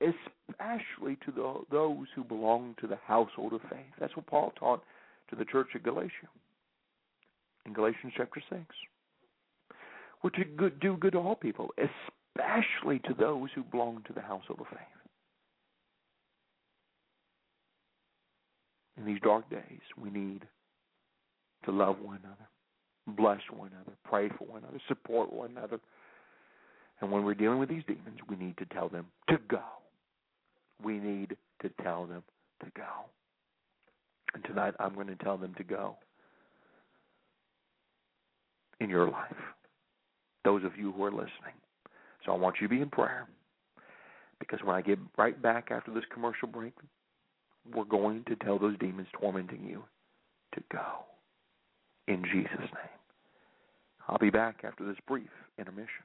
especially 0.00 1.16
to 1.24 1.32
the, 1.32 1.54
those 1.70 2.06
who 2.14 2.24
belong 2.24 2.74
to 2.80 2.86
the 2.86 2.98
household 3.06 3.52
of 3.52 3.60
faith. 3.62 3.92
That's 4.00 4.16
what 4.16 4.26
Paul 4.26 4.52
taught 4.58 4.82
to 5.30 5.36
the 5.36 5.44
church 5.44 5.68
at 5.74 5.82
Galatia 5.82 6.28
in 7.66 7.72
Galatians 7.72 8.12
chapter 8.16 8.42
6. 8.50 8.62
We're 10.22 10.30
to 10.30 10.44
good, 10.44 10.80
do 10.80 10.96
good 10.96 11.12
to 11.12 11.18
all 11.18 11.34
people, 11.34 11.70
especially 11.78 13.00
to 13.00 13.14
those 13.18 13.48
who 13.54 13.62
belong 13.64 14.02
to 14.06 14.12
the 14.12 14.20
household 14.20 14.60
of 14.60 14.66
faith. 14.68 14.78
In 18.98 19.06
these 19.06 19.20
dark 19.22 19.48
days, 19.50 19.80
we 20.00 20.10
need 20.10 20.42
to 21.64 21.72
love 21.72 21.96
one 22.00 22.18
another, 22.22 23.16
bless 23.20 23.40
one 23.50 23.70
another, 23.72 23.96
pray 24.04 24.28
for 24.28 24.44
one 24.44 24.62
another, 24.62 24.80
support 24.86 25.32
one 25.32 25.50
another. 25.56 25.80
And 27.02 27.10
when 27.10 27.24
we're 27.24 27.34
dealing 27.34 27.58
with 27.58 27.68
these 27.68 27.82
demons, 27.86 28.20
we 28.28 28.36
need 28.36 28.56
to 28.58 28.64
tell 28.66 28.88
them 28.88 29.06
to 29.28 29.36
go. 29.48 29.60
We 30.82 30.98
need 30.98 31.36
to 31.60 31.68
tell 31.82 32.06
them 32.06 32.22
to 32.64 32.70
go. 32.76 32.86
And 34.34 34.44
tonight, 34.44 34.74
I'm 34.78 34.94
going 34.94 35.08
to 35.08 35.16
tell 35.16 35.36
them 35.36 35.52
to 35.58 35.64
go 35.64 35.96
in 38.80 38.88
your 38.88 39.10
life. 39.10 39.34
Those 40.44 40.64
of 40.64 40.76
you 40.76 40.92
who 40.92 41.02
are 41.04 41.10
listening. 41.10 41.58
So 42.24 42.32
I 42.32 42.36
want 42.36 42.56
you 42.60 42.68
to 42.68 42.74
be 42.74 42.80
in 42.80 42.88
prayer. 42.88 43.26
Because 44.38 44.60
when 44.62 44.76
I 44.76 44.80
get 44.80 44.98
right 45.18 45.40
back 45.40 45.68
after 45.72 45.92
this 45.92 46.04
commercial 46.12 46.46
break, 46.46 46.74
we're 47.74 47.84
going 47.84 48.24
to 48.28 48.36
tell 48.36 48.60
those 48.60 48.78
demons 48.78 49.08
tormenting 49.20 49.64
you 49.68 49.82
to 50.54 50.62
go 50.72 51.04
in 52.06 52.24
Jesus' 52.32 52.58
name. 52.60 52.92
I'll 54.08 54.18
be 54.18 54.30
back 54.30 54.60
after 54.64 54.86
this 54.86 54.96
brief 55.06 55.30
intermission. 55.58 56.04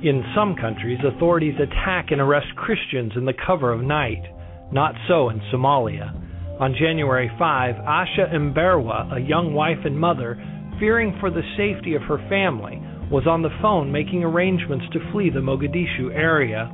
In 0.00 0.22
some 0.32 0.54
countries, 0.54 1.00
authorities 1.02 1.58
attack 1.58 2.12
and 2.12 2.20
arrest 2.20 2.54
Christians 2.54 3.12
in 3.16 3.24
the 3.24 3.34
cover 3.34 3.72
of 3.72 3.82
night. 3.82 4.22
Not 4.70 4.94
so 5.08 5.28
in 5.28 5.40
Somalia. 5.52 6.14
On 6.60 6.72
January 6.78 7.28
5, 7.36 7.74
Asha 7.74 8.32
Mberwa, 8.32 9.16
a 9.16 9.20
young 9.20 9.54
wife 9.54 9.84
and 9.84 9.98
mother, 9.98 10.38
fearing 10.78 11.16
for 11.18 11.30
the 11.30 11.42
safety 11.56 11.96
of 11.96 12.02
her 12.02 12.18
family, 12.28 12.78
was 13.10 13.26
on 13.26 13.42
the 13.42 13.50
phone 13.60 13.90
making 13.90 14.22
arrangements 14.22 14.86
to 14.92 15.10
flee 15.10 15.30
the 15.30 15.42
Mogadishu 15.42 16.14
area. 16.14 16.70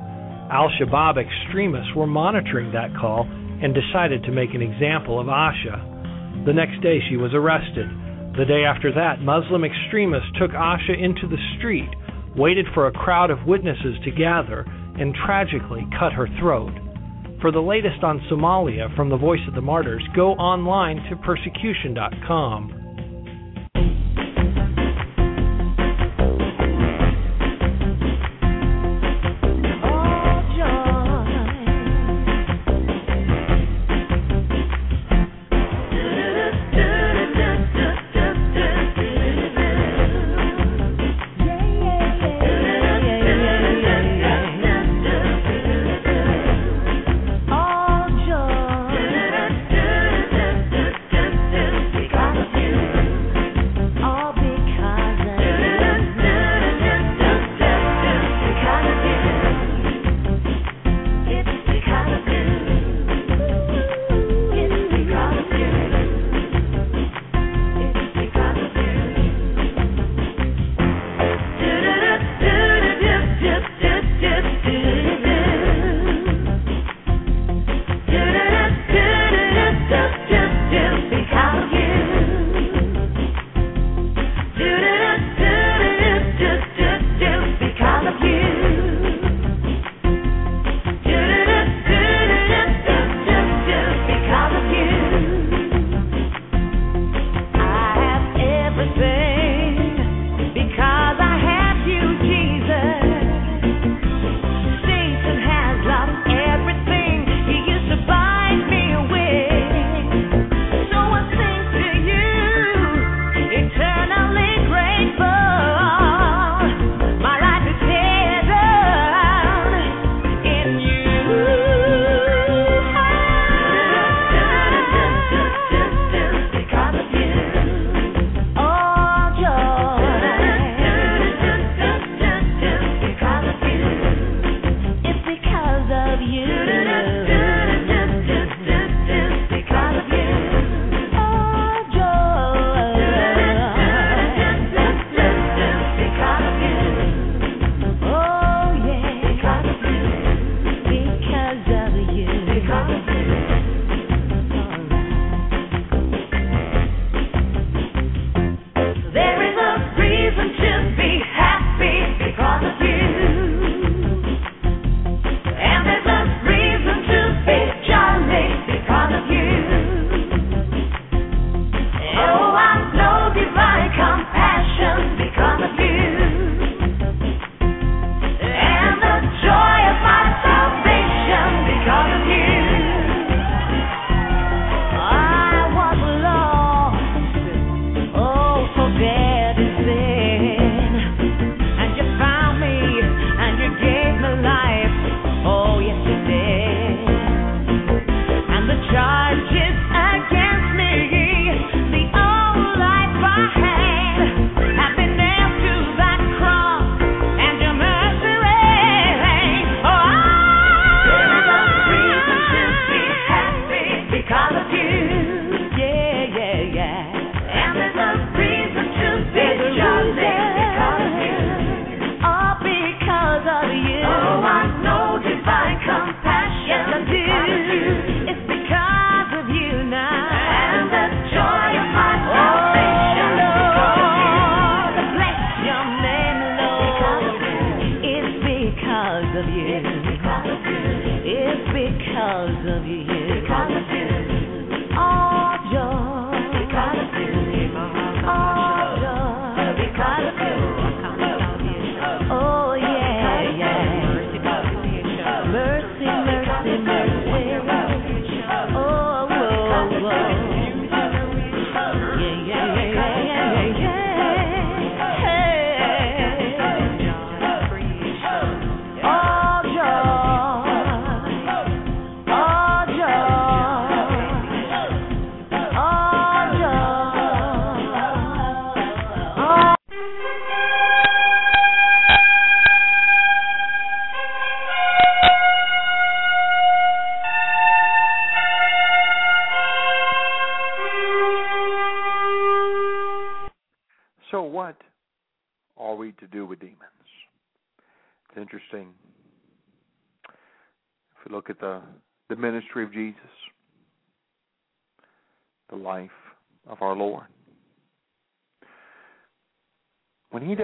Al 0.51 0.69
Shabaab 0.77 1.17
extremists 1.17 1.95
were 1.95 2.05
monitoring 2.05 2.71
that 2.73 2.93
call 2.93 3.25
and 3.25 3.73
decided 3.73 4.21
to 4.21 4.31
make 4.31 4.53
an 4.53 4.61
example 4.61 5.19
of 5.19 5.25
Asha. 5.25 6.45
The 6.45 6.53
next 6.53 6.79
day 6.83 6.99
she 7.09 7.17
was 7.17 7.33
arrested. 7.33 7.89
The 8.37 8.45
day 8.45 8.65
after 8.69 8.93
that, 8.93 9.21
Muslim 9.21 9.65
extremists 9.65 10.29
took 10.37 10.51
Asha 10.51 10.93
into 10.93 11.25
the 11.25 11.41
street, 11.57 11.89
waited 12.37 12.65
for 12.73 12.87
a 12.87 12.91
crowd 12.91 13.31
of 13.31 13.45
witnesses 13.45 13.95
to 14.03 14.11
gather, 14.11 14.65
and 14.99 15.15
tragically 15.25 15.85
cut 15.99 16.13
her 16.13 16.27
throat. 16.39 16.73
For 17.41 17.51
the 17.51 17.59
latest 17.59 18.03
on 18.03 18.21
Somalia 18.31 18.95
from 18.95 19.09
the 19.09 19.17
Voice 19.17 19.45
of 19.47 19.55
the 19.55 19.61
Martyrs, 19.61 20.07
go 20.15 20.31
online 20.33 20.97
to 21.09 21.15
persecution.com. 21.17 22.84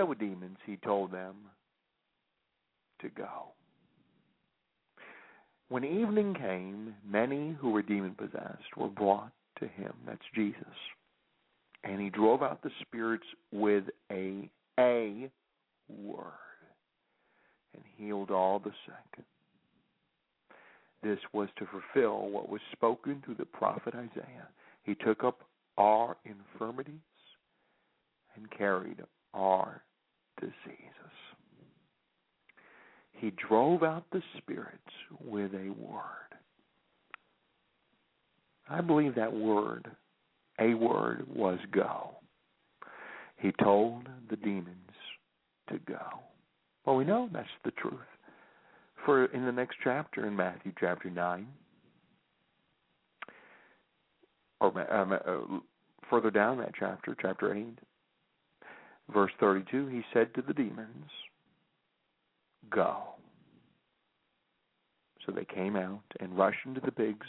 With 0.07 0.19
demons, 0.19 0.57
he 0.65 0.77
told 0.77 1.11
them 1.11 1.35
to 3.01 3.09
go. 3.09 3.53
When 5.69 5.83
evening 5.85 6.33
came, 6.33 6.95
many 7.07 7.55
who 7.59 7.69
were 7.69 7.81
demon 7.81 8.15
possessed 8.15 8.75
were 8.75 8.89
brought 8.89 9.31
to 9.59 9.67
him. 9.67 9.93
That's 10.05 10.19
Jesus. 10.35 10.65
And 11.83 12.01
he 12.01 12.09
drove 12.09 12.43
out 12.43 12.61
the 12.61 12.71
spirits 12.81 13.25
with 13.51 13.85
a 14.11 14.49
a 14.79 15.29
word 15.89 16.31
and 17.73 17.83
healed 17.97 18.31
all 18.31 18.59
the 18.59 18.71
sick. 18.85 19.25
This 21.03 21.19
was 21.33 21.49
to 21.57 21.65
fulfill 21.67 22.29
what 22.29 22.49
was 22.49 22.61
spoken 22.71 23.21
through 23.23 23.35
the 23.35 23.45
prophet 23.45 23.95
Isaiah. 23.95 24.47
He 24.83 24.95
took 24.95 25.23
up 25.23 25.41
our 25.77 26.17
infirmities 26.25 26.95
and 28.35 28.51
carried 28.51 29.01
our 29.33 29.83
diseases. 30.41 30.91
He 33.13 33.31
drove 33.47 33.83
out 33.83 34.03
the 34.11 34.21
spirits 34.37 34.75
with 35.23 35.53
a 35.53 35.69
word. 35.69 36.01
I 38.69 38.81
believe 38.81 39.15
that 39.15 39.31
word, 39.31 39.91
a 40.59 40.73
word, 40.73 41.25
was 41.33 41.59
go. 41.71 42.15
He 43.37 43.51
told 43.63 44.07
the 44.29 44.37
demons 44.37 44.75
to 45.69 45.79
go. 45.87 45.99
Well, 46.85 46.95
we 46.95 47.05
know 47.05 47.29
that's 47.31 47.47
the 47.63 47.71
truth. 47.71 47.99
For 49.05 49.25
in 49.25 49.45
the 49.45 49.51
next 49.51 49.77
chapter, 49.83 50.25
in 50.25 50.35
Matthew 50.35 50.73
chapter 50.79 51.09
9, 51.09 51.47
or 54.61 54.93
um, 54.93 55.11
uh, 55.13 55.59
further 56.09 56.31
down 56.31 56.57
that 56.59 56.73
chapter, 56.79 57.15
chapter 57.19 57.53
8, 57.53 57.79
verse 59.13 59.31
32, 59.39 59.87
he 59.87 60.01
said 60.13 60.33
to 60.35 60.41
the 60.41 60.53
demons, 60.53 61.09
Go. 62.69 62.97
So 65.25 65.31
they 65.31 65.45
came 65.45 65.75
out 65.75 66.01
and 66.19 66.37
rushed 66.37 66.65
into 66.65 66.81
the 66.81 66.91
pigs, 66.91 67.27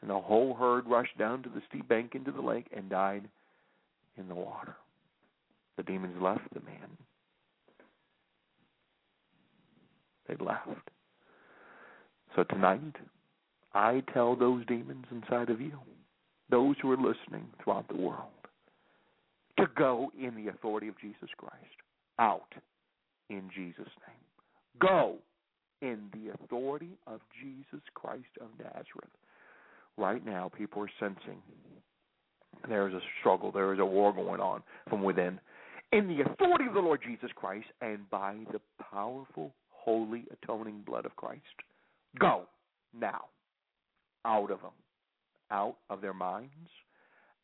and 0.00 0.10
the 0.10 0.18
whole 0.18 0.54
herd 0.54 0.86
rushed 0.86 1.16
down 1.18 1.42
to 1.42 1.48
the 1.48 1.62
steep 1.68 1.88
bank 1.88 2.14
into 2.14 2.32
the 2.32 2.40
lake 2.40 2.66
and 2.76 2.88
died 2.88 3.28
in 4.16 4.28
the 4.28 4.34
water. 4.34 4.76
The 5.76 5.82
demons 5.82 6.20
left 6.20 6.42
the 6.52 6.60
man. 6.60 6.88
They 10.28 10.36
left. 10.42 10.90
So 12.34 12.44
tonight, 12.44 12.96
I 13.74 14.02
tell 14.12 14.34
those 14.34 14.64
demons 14.66 15.06
inside 15.10 15.50
of 15.50 15.60
you, 15.60 15.78
those 16.50 16.76
who 16.80 16.90
are 16.90 16.96
listening 16.96 17.46
throughout 17.62 17.88
the 17.88 17.96
world, 17.96 18.30
to 19.58 19.66
go 19.76 20.10
in 20.18 20.34
the 20.34 20.50
authority 20.50 20.88
of 20.88 20.98
Jesus 21.00 21.28
Christ. 21.36 21.56
Out 22.18 22.52
in 23.30 23.50
Jesus' 23.54 23.76
name. 23.78 24.78
Go 24.80 25.16
in 25.82 26.10
the 26.12 26.32
authority 26.32 26.96
of 27.06 27.20
Jesus 27.40 27.82
Christ 27.94 28.24
of 28.40 28.48
Nazareth. 28.58 29.10
Right 29.96 30.24
now, 30.24 30.50
people 30.56 30.82
are 30.82 30.90
sensing 30.98 31.40
there 32.68 32.88
is 32.88 32.94
a 32.94 33.00
struggle, 33.20 33.52
there 33.52 33.72
is 33.72 33.80
a 33.80 33.84
war 33.84 34.12
going 34.12 34.40
on 34.40 34.62
from 34.88 35.02
within. 35.02 35.38
In 35.92 36.08
the 36.08 36.22
authority 36.22 36.66
of 36.66 36.74
the 36.74 36.80
Lord 36.80 37.00
Jesus 37.06 37.30
Christ 37.34 37.66
and 37.80 38.08
by 38.10 38.36
the 38.52 38.60
powerful, 38.90 39.52
holy, 39.70 40.24
atoning 40.32 40.82
blood 40.86 41.04
of 41.04 41.14
Christ. 41.16 41.42
Go 42.18 42.44
now. 42.98 43.24
Out 44.24 44.50
of 44.50 44.60
them. 44.60 44.72
Out 45.50 45.76
of 45.90 46.00
their 46.00 46.14
minds. 46.14 46.50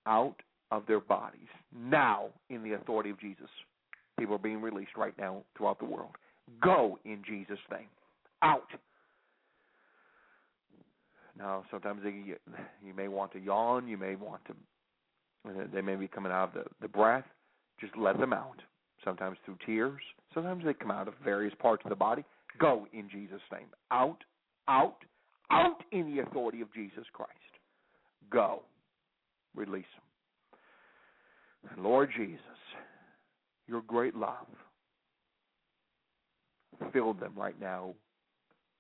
Out 0.07 0.37
of 0.70 0.87
their 0.87 1.00
bodies. 1.00 1.48
Now, 1.76 2.28
in 2.48 2.62
the 2.62 2.72
authority 2.72 3.11
of 3.11 3.20
Jesus. 3.20 3.48
People 4.18 4.35
are 4.35 4.38
being 4.38 4.61
released 4.61 4.96
right 4.96 5.14
now 5.18 5.42
throughout 5.56 5.78
the 5.78 5.85
world. 5.85 6.11
Go 6.62 6.98
in 7.04 7.22
Jesus' 7.26 7.59
name. 7.70 7.88
Out. 8.42 8.68
Now, 11.38 11.64
sometimes 11.70 12.02
they, 12.04 12.11
you 12.85 12.94
may 12.94 13.09
want 13.09 13.33
to 13.33 13.38
yawn. 13.38 13.88
You 13.88 13.96
may 13.96 14.14
want 14.16 14.42
to. 14.46 14.54
They 15.72 15.80
may 15.80 15.96
be 15.96 16.06
coming 16.06 16.33
out 16.33 16.54
of 16.54 16.64
the, 16.64 16.64
the 16.83 16.88
breath. 16.88 17.24
Just 17.80 17.96
let 17.96 18.18
them 18.18 18.33
out. 18.33 18.61
Sometimes 19.04 19.38
through 19.46 19.56
tears. 19.64 20.02
Sometimes 20.35 20.64
they 20.64 20.74
come 20.74 20.90
out 20.90 21.09
of 21.09 21.14
various 21.24 21.54
parts 21.59 21.83
of 21.85 21.88
the 21.88 21.96
body. 21.96 22.24
Go 22.59 22.87
in 22.92 23.09
Jesus' 23.09 23.40
name. 23.50 23.68
Out, 23.90 24.18
out, 24.68 24.96
out 25.50 25.83
in 25.92 26.14
the 26.14 26.22
authority 26.22 26.61
of 26.61 26.72
Jesus 26.74 27.04
Christ. 27.14 27.30
Go. 28.30 28.62
Release 29.54 29.87
them. 29.96 30.04
Lord 31.79 32.11
Jesus, 32.16 32.40
your 33.66 33.83
great 33.83 34.14
love, 34.14 34.46
fill 36.92 37.14
them 37.14 37.33
right 37.37 37.59
now 37.61 37.94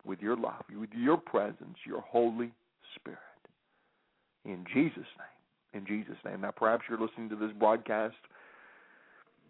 with 0.04 0.20
your 0.20 0.36
love, 0.36 0.64
with 0.74 0.90
your 0.94 1.16
presence, 1.16 1.76
your 1.86 2.00
Holy 2.00 2.52
Spirit. 2.96 3.18
In 4.44 4.64
Jesus' 4.72 4.96
name. 4.96 5.82
In 5.82 5.86
Jesus' 5.86 6.16
name. 6.24 6.40
Now, 6.40 6.50
perhaps 6.50 6.84
you're 6.88 6.98
listening 6.98 7.28
to 7.28 7.36
this 7.36 7.52
broadcast 7.58 8.16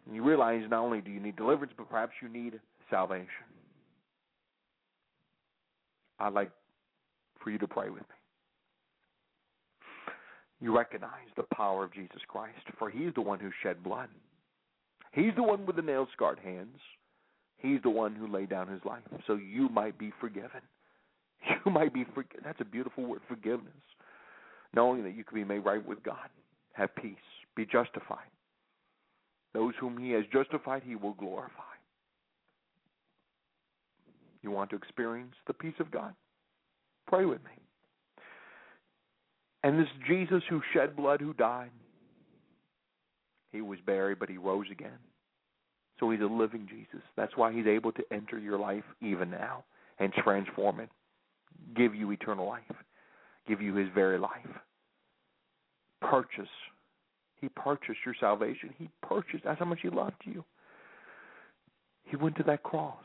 and 0.07 0.14
you 0.14 0.23
realize 0.25 0.62
not 0.69 0.83
only 0.83 1.01
do 1.01 1.11
you 1.11 1.21
need 1.21 1.37
deliverance, 1.37 1.73
but 1.77 1.88
perhaps 1.88 2.12
you 2.21 2.29
need 2.29 2.59
salvation. 2.90 3.29
I'd 6.19 6.33
like 6.33 6.51
for 7.43 7.51
you 7.51 7.59
to 7.59 7.69
pray 7.69 7.88
with 7.88 8.03
me. 8.03 8.19
You 10.61 10.77
recognize 10.77 11.29
the 11.37 11.44
power 11.55 11.85
of 11.85 11.94
Jesus 11.94 12.20
Christ, 12.29 12.59
for 12.79 12.90
He's 12.90 13.14
the 13.14 13.23
one 13.23 13.40
who 13.40 13.51
shed 13.62 13.83
blood. 13.83 14.09
He's 15.12 15.35
the 15.37 15.42
one 15.42 15.66
with 15.66 15.77
the 15.77 15.83
nail 15.83 16.07
scarred 16.12 16.38
hands. 16.38 16.79
He's 17.59 17.83
the 17.83 17.90
one 17.90 18.14
who 18.14 18.27
laid 18.27 18.51
down 18.51 18.68
His 18.68 18.85
life 18.85 19.03
so 19.27 19.35
you 19.35 19.68
might 19.68 19.99
be 19.99 20.12
forgiven. 20.20 20.61
You 21.64 21.73
might 21.73 21.94
be 21.94 22.05
forgiven. 22.14 22.42
That's 22.44 22.61
a 22.61 22.66
beautiful 22.66 23.05
word, 23.05 23.20
forgiveness. 23.27 23.73
Knowing 24.75 25.03
that 25.05 25.16
you 25.16 25.25
can 25.25 25.37
be 25.37 25.44
made 25.44 25.64
right 25.64 25.85
with 25.85 26.03
God, 26.03 26.29
have 26.75 26.94
peace, 26.96 27.16
be 27.57 27.64
justified. 27.64 28.29
Those 29.55 29.73
whom 29.81 29.96
He 29.99 30.11
has 30.12 30.25
justified, 30.33 30.83
He 30.85 30.96
will 30.96 31.14
glorify. 31.14 31.62
You 34.42 34.51
want 34.51 34.70
to 34.70 34.77
experience 34.77 35.35
the 35.46 35.55
peace 35.55 35.75
of 35.81 35.90
God? 35.90 36.14
Pray 37.07 37.25
with 37.25 37.42
me. 37.44 37.60
And 39.62 39.79
this 39.79 39.88
Jesus 40.07 40.42
who 40.49 40.61
shed 40.73 40.96
blood, 40.96 41.20
who 41.20 41.35
died, 41.35 41.70
he 43.53 43.61
was 43.61 43.79
buried, 43.85 44.18
but 44.18 44.29
he 44.29 44.38
rose 44.38 44.66
again. 44.70 44.99
So 45.99 46.11
he's 46.11 46.20
a 46.20 46.25
living 46.25 46.66
Jesus. 46.68 47.05
That's 47.16 47.37
why 47.37 47.53
he's 47.53 47.66
able 47.66 47.93
to 47.93 48.03
enter 48.11 48.39
your 48.39 48.59
life 48.59 48.84
even 49.03 49.30
now 49.30 49.64
and 49.99 50.12
transform 50.12 50.80
it, 50.80 50.89
give 51.76 51.95
you 51.95 52.11
eternal 52.11 52.47
life, 52.47 52.62
give 53.47 53.61
you 53.61 53.74
his 53.74 53.89
very 53.95 54.18
life. 54.18 54.30
Purchase. 56.01 56.49
He 57.41 57.49
purchased 57.51 57.99
your 58.07 58.14
salvation. 58.18 58.70
He 58.78 58.89
purchased. 59.03 59.45
That's 59.45 59.59
how 59.59 59.66
much 59.66 59.80
he 59.82 59.91
loved 59.91 60.22
you. 60.24 60.45
He 62.05 62.16
went 62.16 62.37
to 62.37 62.43
that 62.45 62.62
cross 62.62 62.97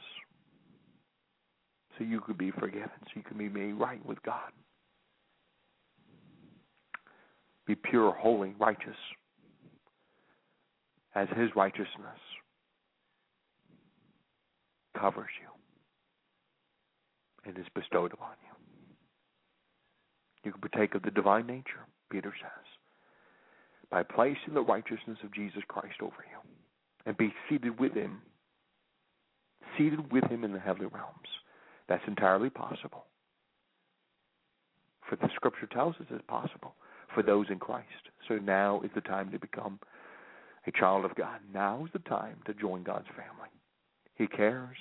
so 1.98 2.04
you 2.04 2.22
could 2.22 2.38
be 2.38 2.52
forgiven, 2.52 2.90
so 3.04 3.12
you 3.16 3.24
could 3.24 3.38
be 3.38 3.50
made 3.50 3.74
right 3.74 4.04
with 4.06 4.22
God. 4.24 4.52
Be 7.68 7.76
pure, 7.76 8.12
holy, 8.12 8.54
righteous, 8.60 8.96
as 11.16 11.28
His 11.36 11.50
righteousness 11.56 12.20
covers 15.00 15.30
you 15.42 15.50
and 17.46 17.58
is 17.58 17.66
bestowed 17.74 18.14
upon 18.14 18.32
you. 18.44 18.56
You 20.44 20.52
can 20.52 20.62
partake 20.62 20.94
of 20.96 21.02
the 21.02 21.12
divine 21.12 21.48
nature, 21.48 21.86
Peter 22.12 22.34
says, 22.40 22.66
by 23.90 24.04
placing 24.04 24.54
the 24.54 24.62
righteousness 24.62 25.18
of 25.24 25.34
Jesus 25.34 25.64
Christ 25.68 25.96
over 26.02 26.24
you 26.30 26.38
and 27.06 27.18
be 27.18 27.34
seated 27.50 27.80
with 27.80 27.94
Him, 27.94 28.22
seated 29.78 30.12
with 30.12 30.24
Him 30.26 30.44
in 30.44 30.54
the 30.54 30.60
heavenly 30.60 30.88
realms. 30.88 31.30
That's 31.88 32.04
entirely 32.08 32.50
possible. 32.50 33.06
For 35.10 35.16
the 35.16 35.30
scripture 35.36 35.68
tells 35.68 35.96
us 35.96 36.08
it's 36.10 36.24
possible 36.28 36.76
for 37.16 37.24
those 37.24 37.48
in 37.50 37.58
Christ. 37.58 37.88
So 38.28 38.36
now 38.36 38.82
is 38.82 38.92
the 38.94 39.02
time 39.02 39.32
to 39.32 39.40
become 39.40 39.80
a 40.68 40.72
child 40.72 41.06
of 41.06 41.16
God. 41.16 41.40
Now 41.52 41.86
is 41.86 41.92
the 41.94 42.08
time 42.08 42.38
to 42.46 42.54
join 42.54 42.84
God's 42.84 43.08
family. 43.10 43.50
He 44.16 44.28
cares 44.28 44.78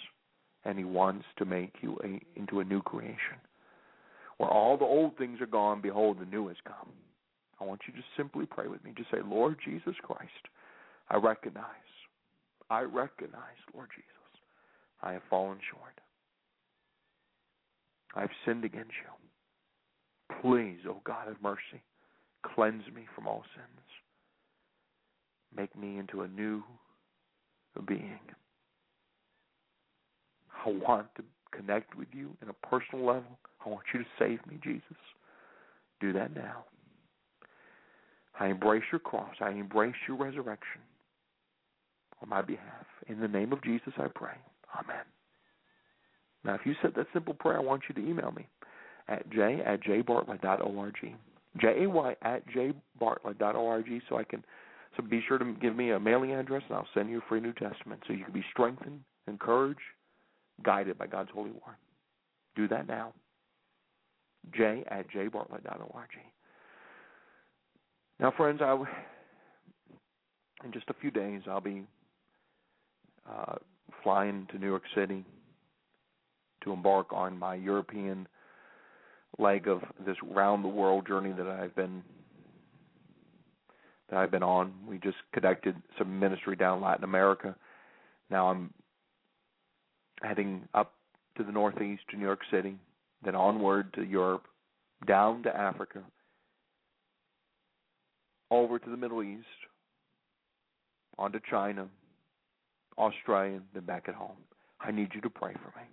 and 0.65 0.77
he 0.77 0.85
wants 0.85 1.25
to 1.39 1.47
make 1.47 1.75
you 1.81 1.99
a, 2.05 2.21
into 2.39 2.61
a 2.61 2.65
new 2.65 2.83
creation. 2.83 3.41
Where 4.37 4.51
all 4.51 4.77
the 4.77 4.85
old 4.85 5.17
things 5.17 5.41
are 5.41 5.47
gone, 5.47 5.81
behold, 5.81 6.19
the 6.21 6.27
new 6.27 6.49
has 6.49 6.57
come. 6.67 6.93
I 7.61 7.65
want 7.65 7.81
you 7.87 7.95
to 7.95 8.07
simply 8.17 8.47
pray 8.47 8.67
with 8.67 8.85
me. 8.85 8.93
Just 8.97 9.11
say, 9.11 9.19
Lord 9.25 9.57
Jesus 9.65 9.95
Christ, 10.03 10.31
I 11.09 11.17
recognize 11.17 11.65
I 12.71 12.83
recognize, 12.83 13.61
Lord 13.75 13.89
Jesus, 13.95 14.43
I 15.03 15.13
have 15.13 15.23
fallen 15.29 15.59
short. 15.71 16.01
I've 18.17 18.31
sinned 18.45 18.65
against 18.65 18.93
you. 18.93 20.41
Please, 20.41 20.79
O 20.87 20.91
oh 20.91 21.01
God 21.05 21.29
of 21.29 21.41
mercy, 21.43 21.83
cleanse 22.55 22.85
me 22.95 23.07
from 23.15 23.27
all 23.27 23.43
sins. 23.55 23.87
Make 25.57 25.77
me 25.77 25.99
into 25.99 26.23
a 26.23 26.29
new 26.29 26.63
being. 27.87 28.19
I 30.65 30.71
want 30.71 31.07
to 31.17 31.23
connect 31.53 31.97
with 31.97 32.09
you 32.13 32.37
in 32.43 32.49
a 32.49 32.67
personal 32.67 33.05
level. 33.05 33.39
I 33.65 33.69
want 33.69 33.85
you 33.93 34.01
to 34.01 34.07
save 34.19 34.41
me, 34.47 34.59
Jesus. 34.63 34.83
Do 36.01 36.13
that 36.13 36.35
now. 36.35 36.65
I 38.39 38.49
embrace 38.49 38.83
your 38.91 38.99
cross. 38.99 39.35
I 39.41 39.51
embrace 39.51 39.95
your 40.09 40.17
resurrection 40.17 40.81
on 42.23 42.29
my 42.29 42.43
behalf. 42.43 42.87
In 43.09 43.21
the 43.21 43.29
name 43.29 43.53
of 43.53 43.63
Jesus, 43.63 43.93
I 43.97 44.09
pray. 44.13 44.35
Amen. 44.75 45.05
Now, 46.45 46.55
if 46.55 46.61
you 46.65 46.75
said 46.83 46.93
that 46.97 47.07
simple 47.13 47.35
prayer, 47.35 47.59
I 47.59 47.63
want 47.63 47.83
you 47.89 47.95
to 47.95 48.09
email 48.09 48.33
me 48.33 48.47
at 49.09 49.31
j 49.31 49.61
at 49.65 49.83
jbartlett.org. 49.83 51.15
J-A-Y 51.61 52.17
at 52.23 52.43
jbartlett.org 52.49 54.03
so 54.09 54.17
I 54.17 54.25
can 54.25 54.45
so 54.97 55.03
be 55.03 55.23
sure 55.27 55.39
to 55.39 55.55
give 55.61 55.75
me 55.75 55.91
a 55.91 56.01
mailing 56.01 56.33
address 56.33 56.63
and 56.69 56.77
I'll 56.77 56.87
send 56.95 57.11
you 57.11 57.19
a 57.19 57.29
free 57.29 57.41
New 57.41 57.53
Testament 57.53 58.03
so 58.07 58.13
you 58.13 58.25
can 58.25 58.33
be 58.33 58.45
strengthened, 58.53 59.01
encouraged, 59.27 59.81
guided 60.63 60.99
by 60.99 61.07
God's 61.07 61.31
holy 61.35 61.51
word. 61.51 61.77
Do 62.55 62.69
that 62.69 62.87
now. 62.87 63.13
J 64.57 64.85
at 64.89 65.11
jbartlett.org. 65.11 66.09
Now, 68.21 68.33
friends, 68.37 68.61
I 68.63 68.75
in 70.65 70.73
just 70.73 70.89
a 70.89 70.95
few 70.95 71.11
days 71.11 71.43
I'll 71.49 71.61
be 71.61 71.85
uh, 73.29 73.57
flying 74.03 74.47
to 74.53 74.59
New 74.59 74.67
York 74.67 74.85
City 74.95 75.25
to 76.63 76.73
embark 76.73 77.13
on 77.13 77.39
my 77.39 77.55
European 77.55 78.27
leg 79.39 79.69
of 79.69 79.83
this 80.07 80.17
round 80.23 80.65
the 80.65 80.69
world 80.69 81.07
journey 81.07 81.33
that 81.33 81.47
I've 81.47 81.75
been 81.75 82.03
that 84.11 84.19
I've 84.19 84.31
been 84.31 84.43
on. 84.43 84.73
We 84.87 84.99
just 84.99 85.17
conducted 85.33 85.77
some 85.99 86.19
ministry 86.19 86.57
down 86.57 86.81
Latin 86.81 87.05
America. 87.05 87.55
Now 88.31 88.51
I'm 88.51 88.73
heading 90.23 90.69
up 90.75 90.93
to 91.37 91.45
the 91.45 91.53
northeast 91.53 92.03
to 92.11 92.17
New 92.17 92.25
York 92.25 92.41
City, 92.51 92.77
then 93.25 93.35
onward 93.35 93.93
to 93.95 94.05
Europe, 94.05 94.45
down 95.07 95.43
to 95.43 95.57
Africa, 95.57 96.03
over 98.51 98.79
to 98.79 98.91
the 98.91 98.97
Middle 98.97 99.23
East, 99.23 99.47
on 101.19 101.33
to 101.33 101.41
China, 101.51 101.89
Australia, 102.99 103.61
then 103.73 103.85
back 103.85 104.05
at 104.09 104.15
home. 104.15 104.37
I 104.81 104.91
need 104.91 105.09
you 105.15 105.21
to 105.23 105.31
pray 105.31 105.55
for 105.55 105.79
me. 105.79 105.87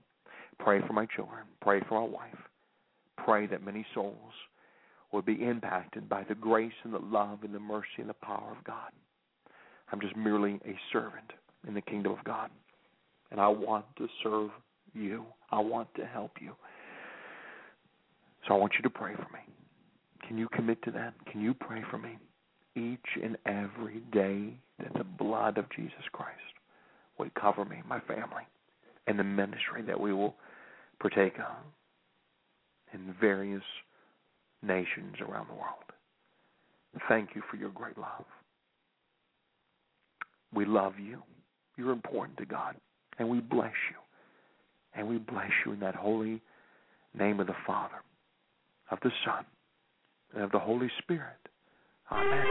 Pray 0.60 0.82
for 0.86 0.94
my 0.94 1.08
children. 1.08 1.44
Pray 1.62 1.82
for 1.88 2.02
my 2.02 2.08
wife. 2.08 2.38
Pray 3.24 3.47
that 3.47 3.63
many 3.63 3.86
souls 3.93 4.34
will 5.11 5.22
be 5.22 5.43
impacted 5.43 6.07
by 6.07 6.24
the 6.28 6.36
grace 6.36 6.74
and 6.84 6.93
the 6.93 6.99
love 6.99 7.39
and 7.43 7.53
the 7.53 7.59
mercy 7.59 7.99
and 7.99 8.09
the 8.09 8.13
power 8.13 8.55
of 8.57 8.63
God. 8.63 8.91
I'm 9.91 9.99
just 9.99 10.15
merely 10.15 10.59
a 10.65 10.78
servant 10.93 11.32
in 11.67 11.74
the 11.74 11.82
kingdom 11.82 12.13
of 12.13 12.24
God. 12.24 12.49
And 13.32 13.39
I 13.39 13.47
want 13.47 13.86
to 13.97 14.07
serve 14.24 14.49
you. 14.93 15.26
I 15.51 15.59
want 15.59 15.93
to 15.95 16.05
help 16.05 16.32
you. 16.41 16.53
So 18.47 18.53
I 18.53 18.57
want 18.57 18.74
you 18.78 18.82
to 18.84 18.89
pray 18.89 19.13
for 19.15 19.28
me. 19.34 19.39
Can 20.28 20.38
you 20.38 20.47
commit 20.53 20.82
to 20.84 20.91
that? 20.91 21.13
Can 21.30 21.41
you 21.41 21.53
pray 21.53 21.84
for 21.89 21.97
me 21.97 22.17
each 22.76 22.99
and 23.22 23.38
every 23.45 23.99
day 24.13 24.53
that 24.80 24.93
the 24.97 25.03
blood 25.03 25.57
of 25.57 25.65
Jesus 25.76 26.03
Christ 26.11 26.38
would 27.17 27.34
cover 27.36 27.65
me, 27.65 27.82
my 27.88 27.99
family, 28.01 28.43
and 29.07 29.19
the 29.19 29.24
ministry 29.24 29.82
that 29.86 29.99
we 29.99 30.13
will 30.13 30.36
partake 30.99 31.38
of 31.38 31.57
in 32.94 33.16
various 33.20 33.64
nations 34.62 35.16
around 35.22 35.48
the 35.48 35.54
world. 35.54 35.84
Thank 37.08 37.36
you 37.36 37.42
for 37.50 37.58
your 37.58 37.70
great 37.70 37.98
love. 37.98 38.26
We 40.54 40.66
love 40.66 40.94
you. 41.00 41.22
You're 41.78 41.92
important 41.92 42.38
to 42.38 42.46
God. 42.46 42.76
And 43.18 43.30
we 43.30 43.39
bless 43.39 43.74
you. 43.89 43.98
And 44.94 45.08
we 45.08 45.18
bless 45.18 45.52
you 45.66 45.72
in 45.72 45.80
that 45.80 45.96
holy 45.96 46.42
name 47.18 47.39
of 47.39 47.48
the 47.48 47.56
Father, 47.66 48.04
of 48.89 49.00
the 49.04 49.12
Son, 49.26 49.46
and 50.34 50.44
of 50.44 50.52
the 50.52 50.60
Holy 50.60 50.89
Spirit. 51.00 51.38
Amen. 52.12 52.46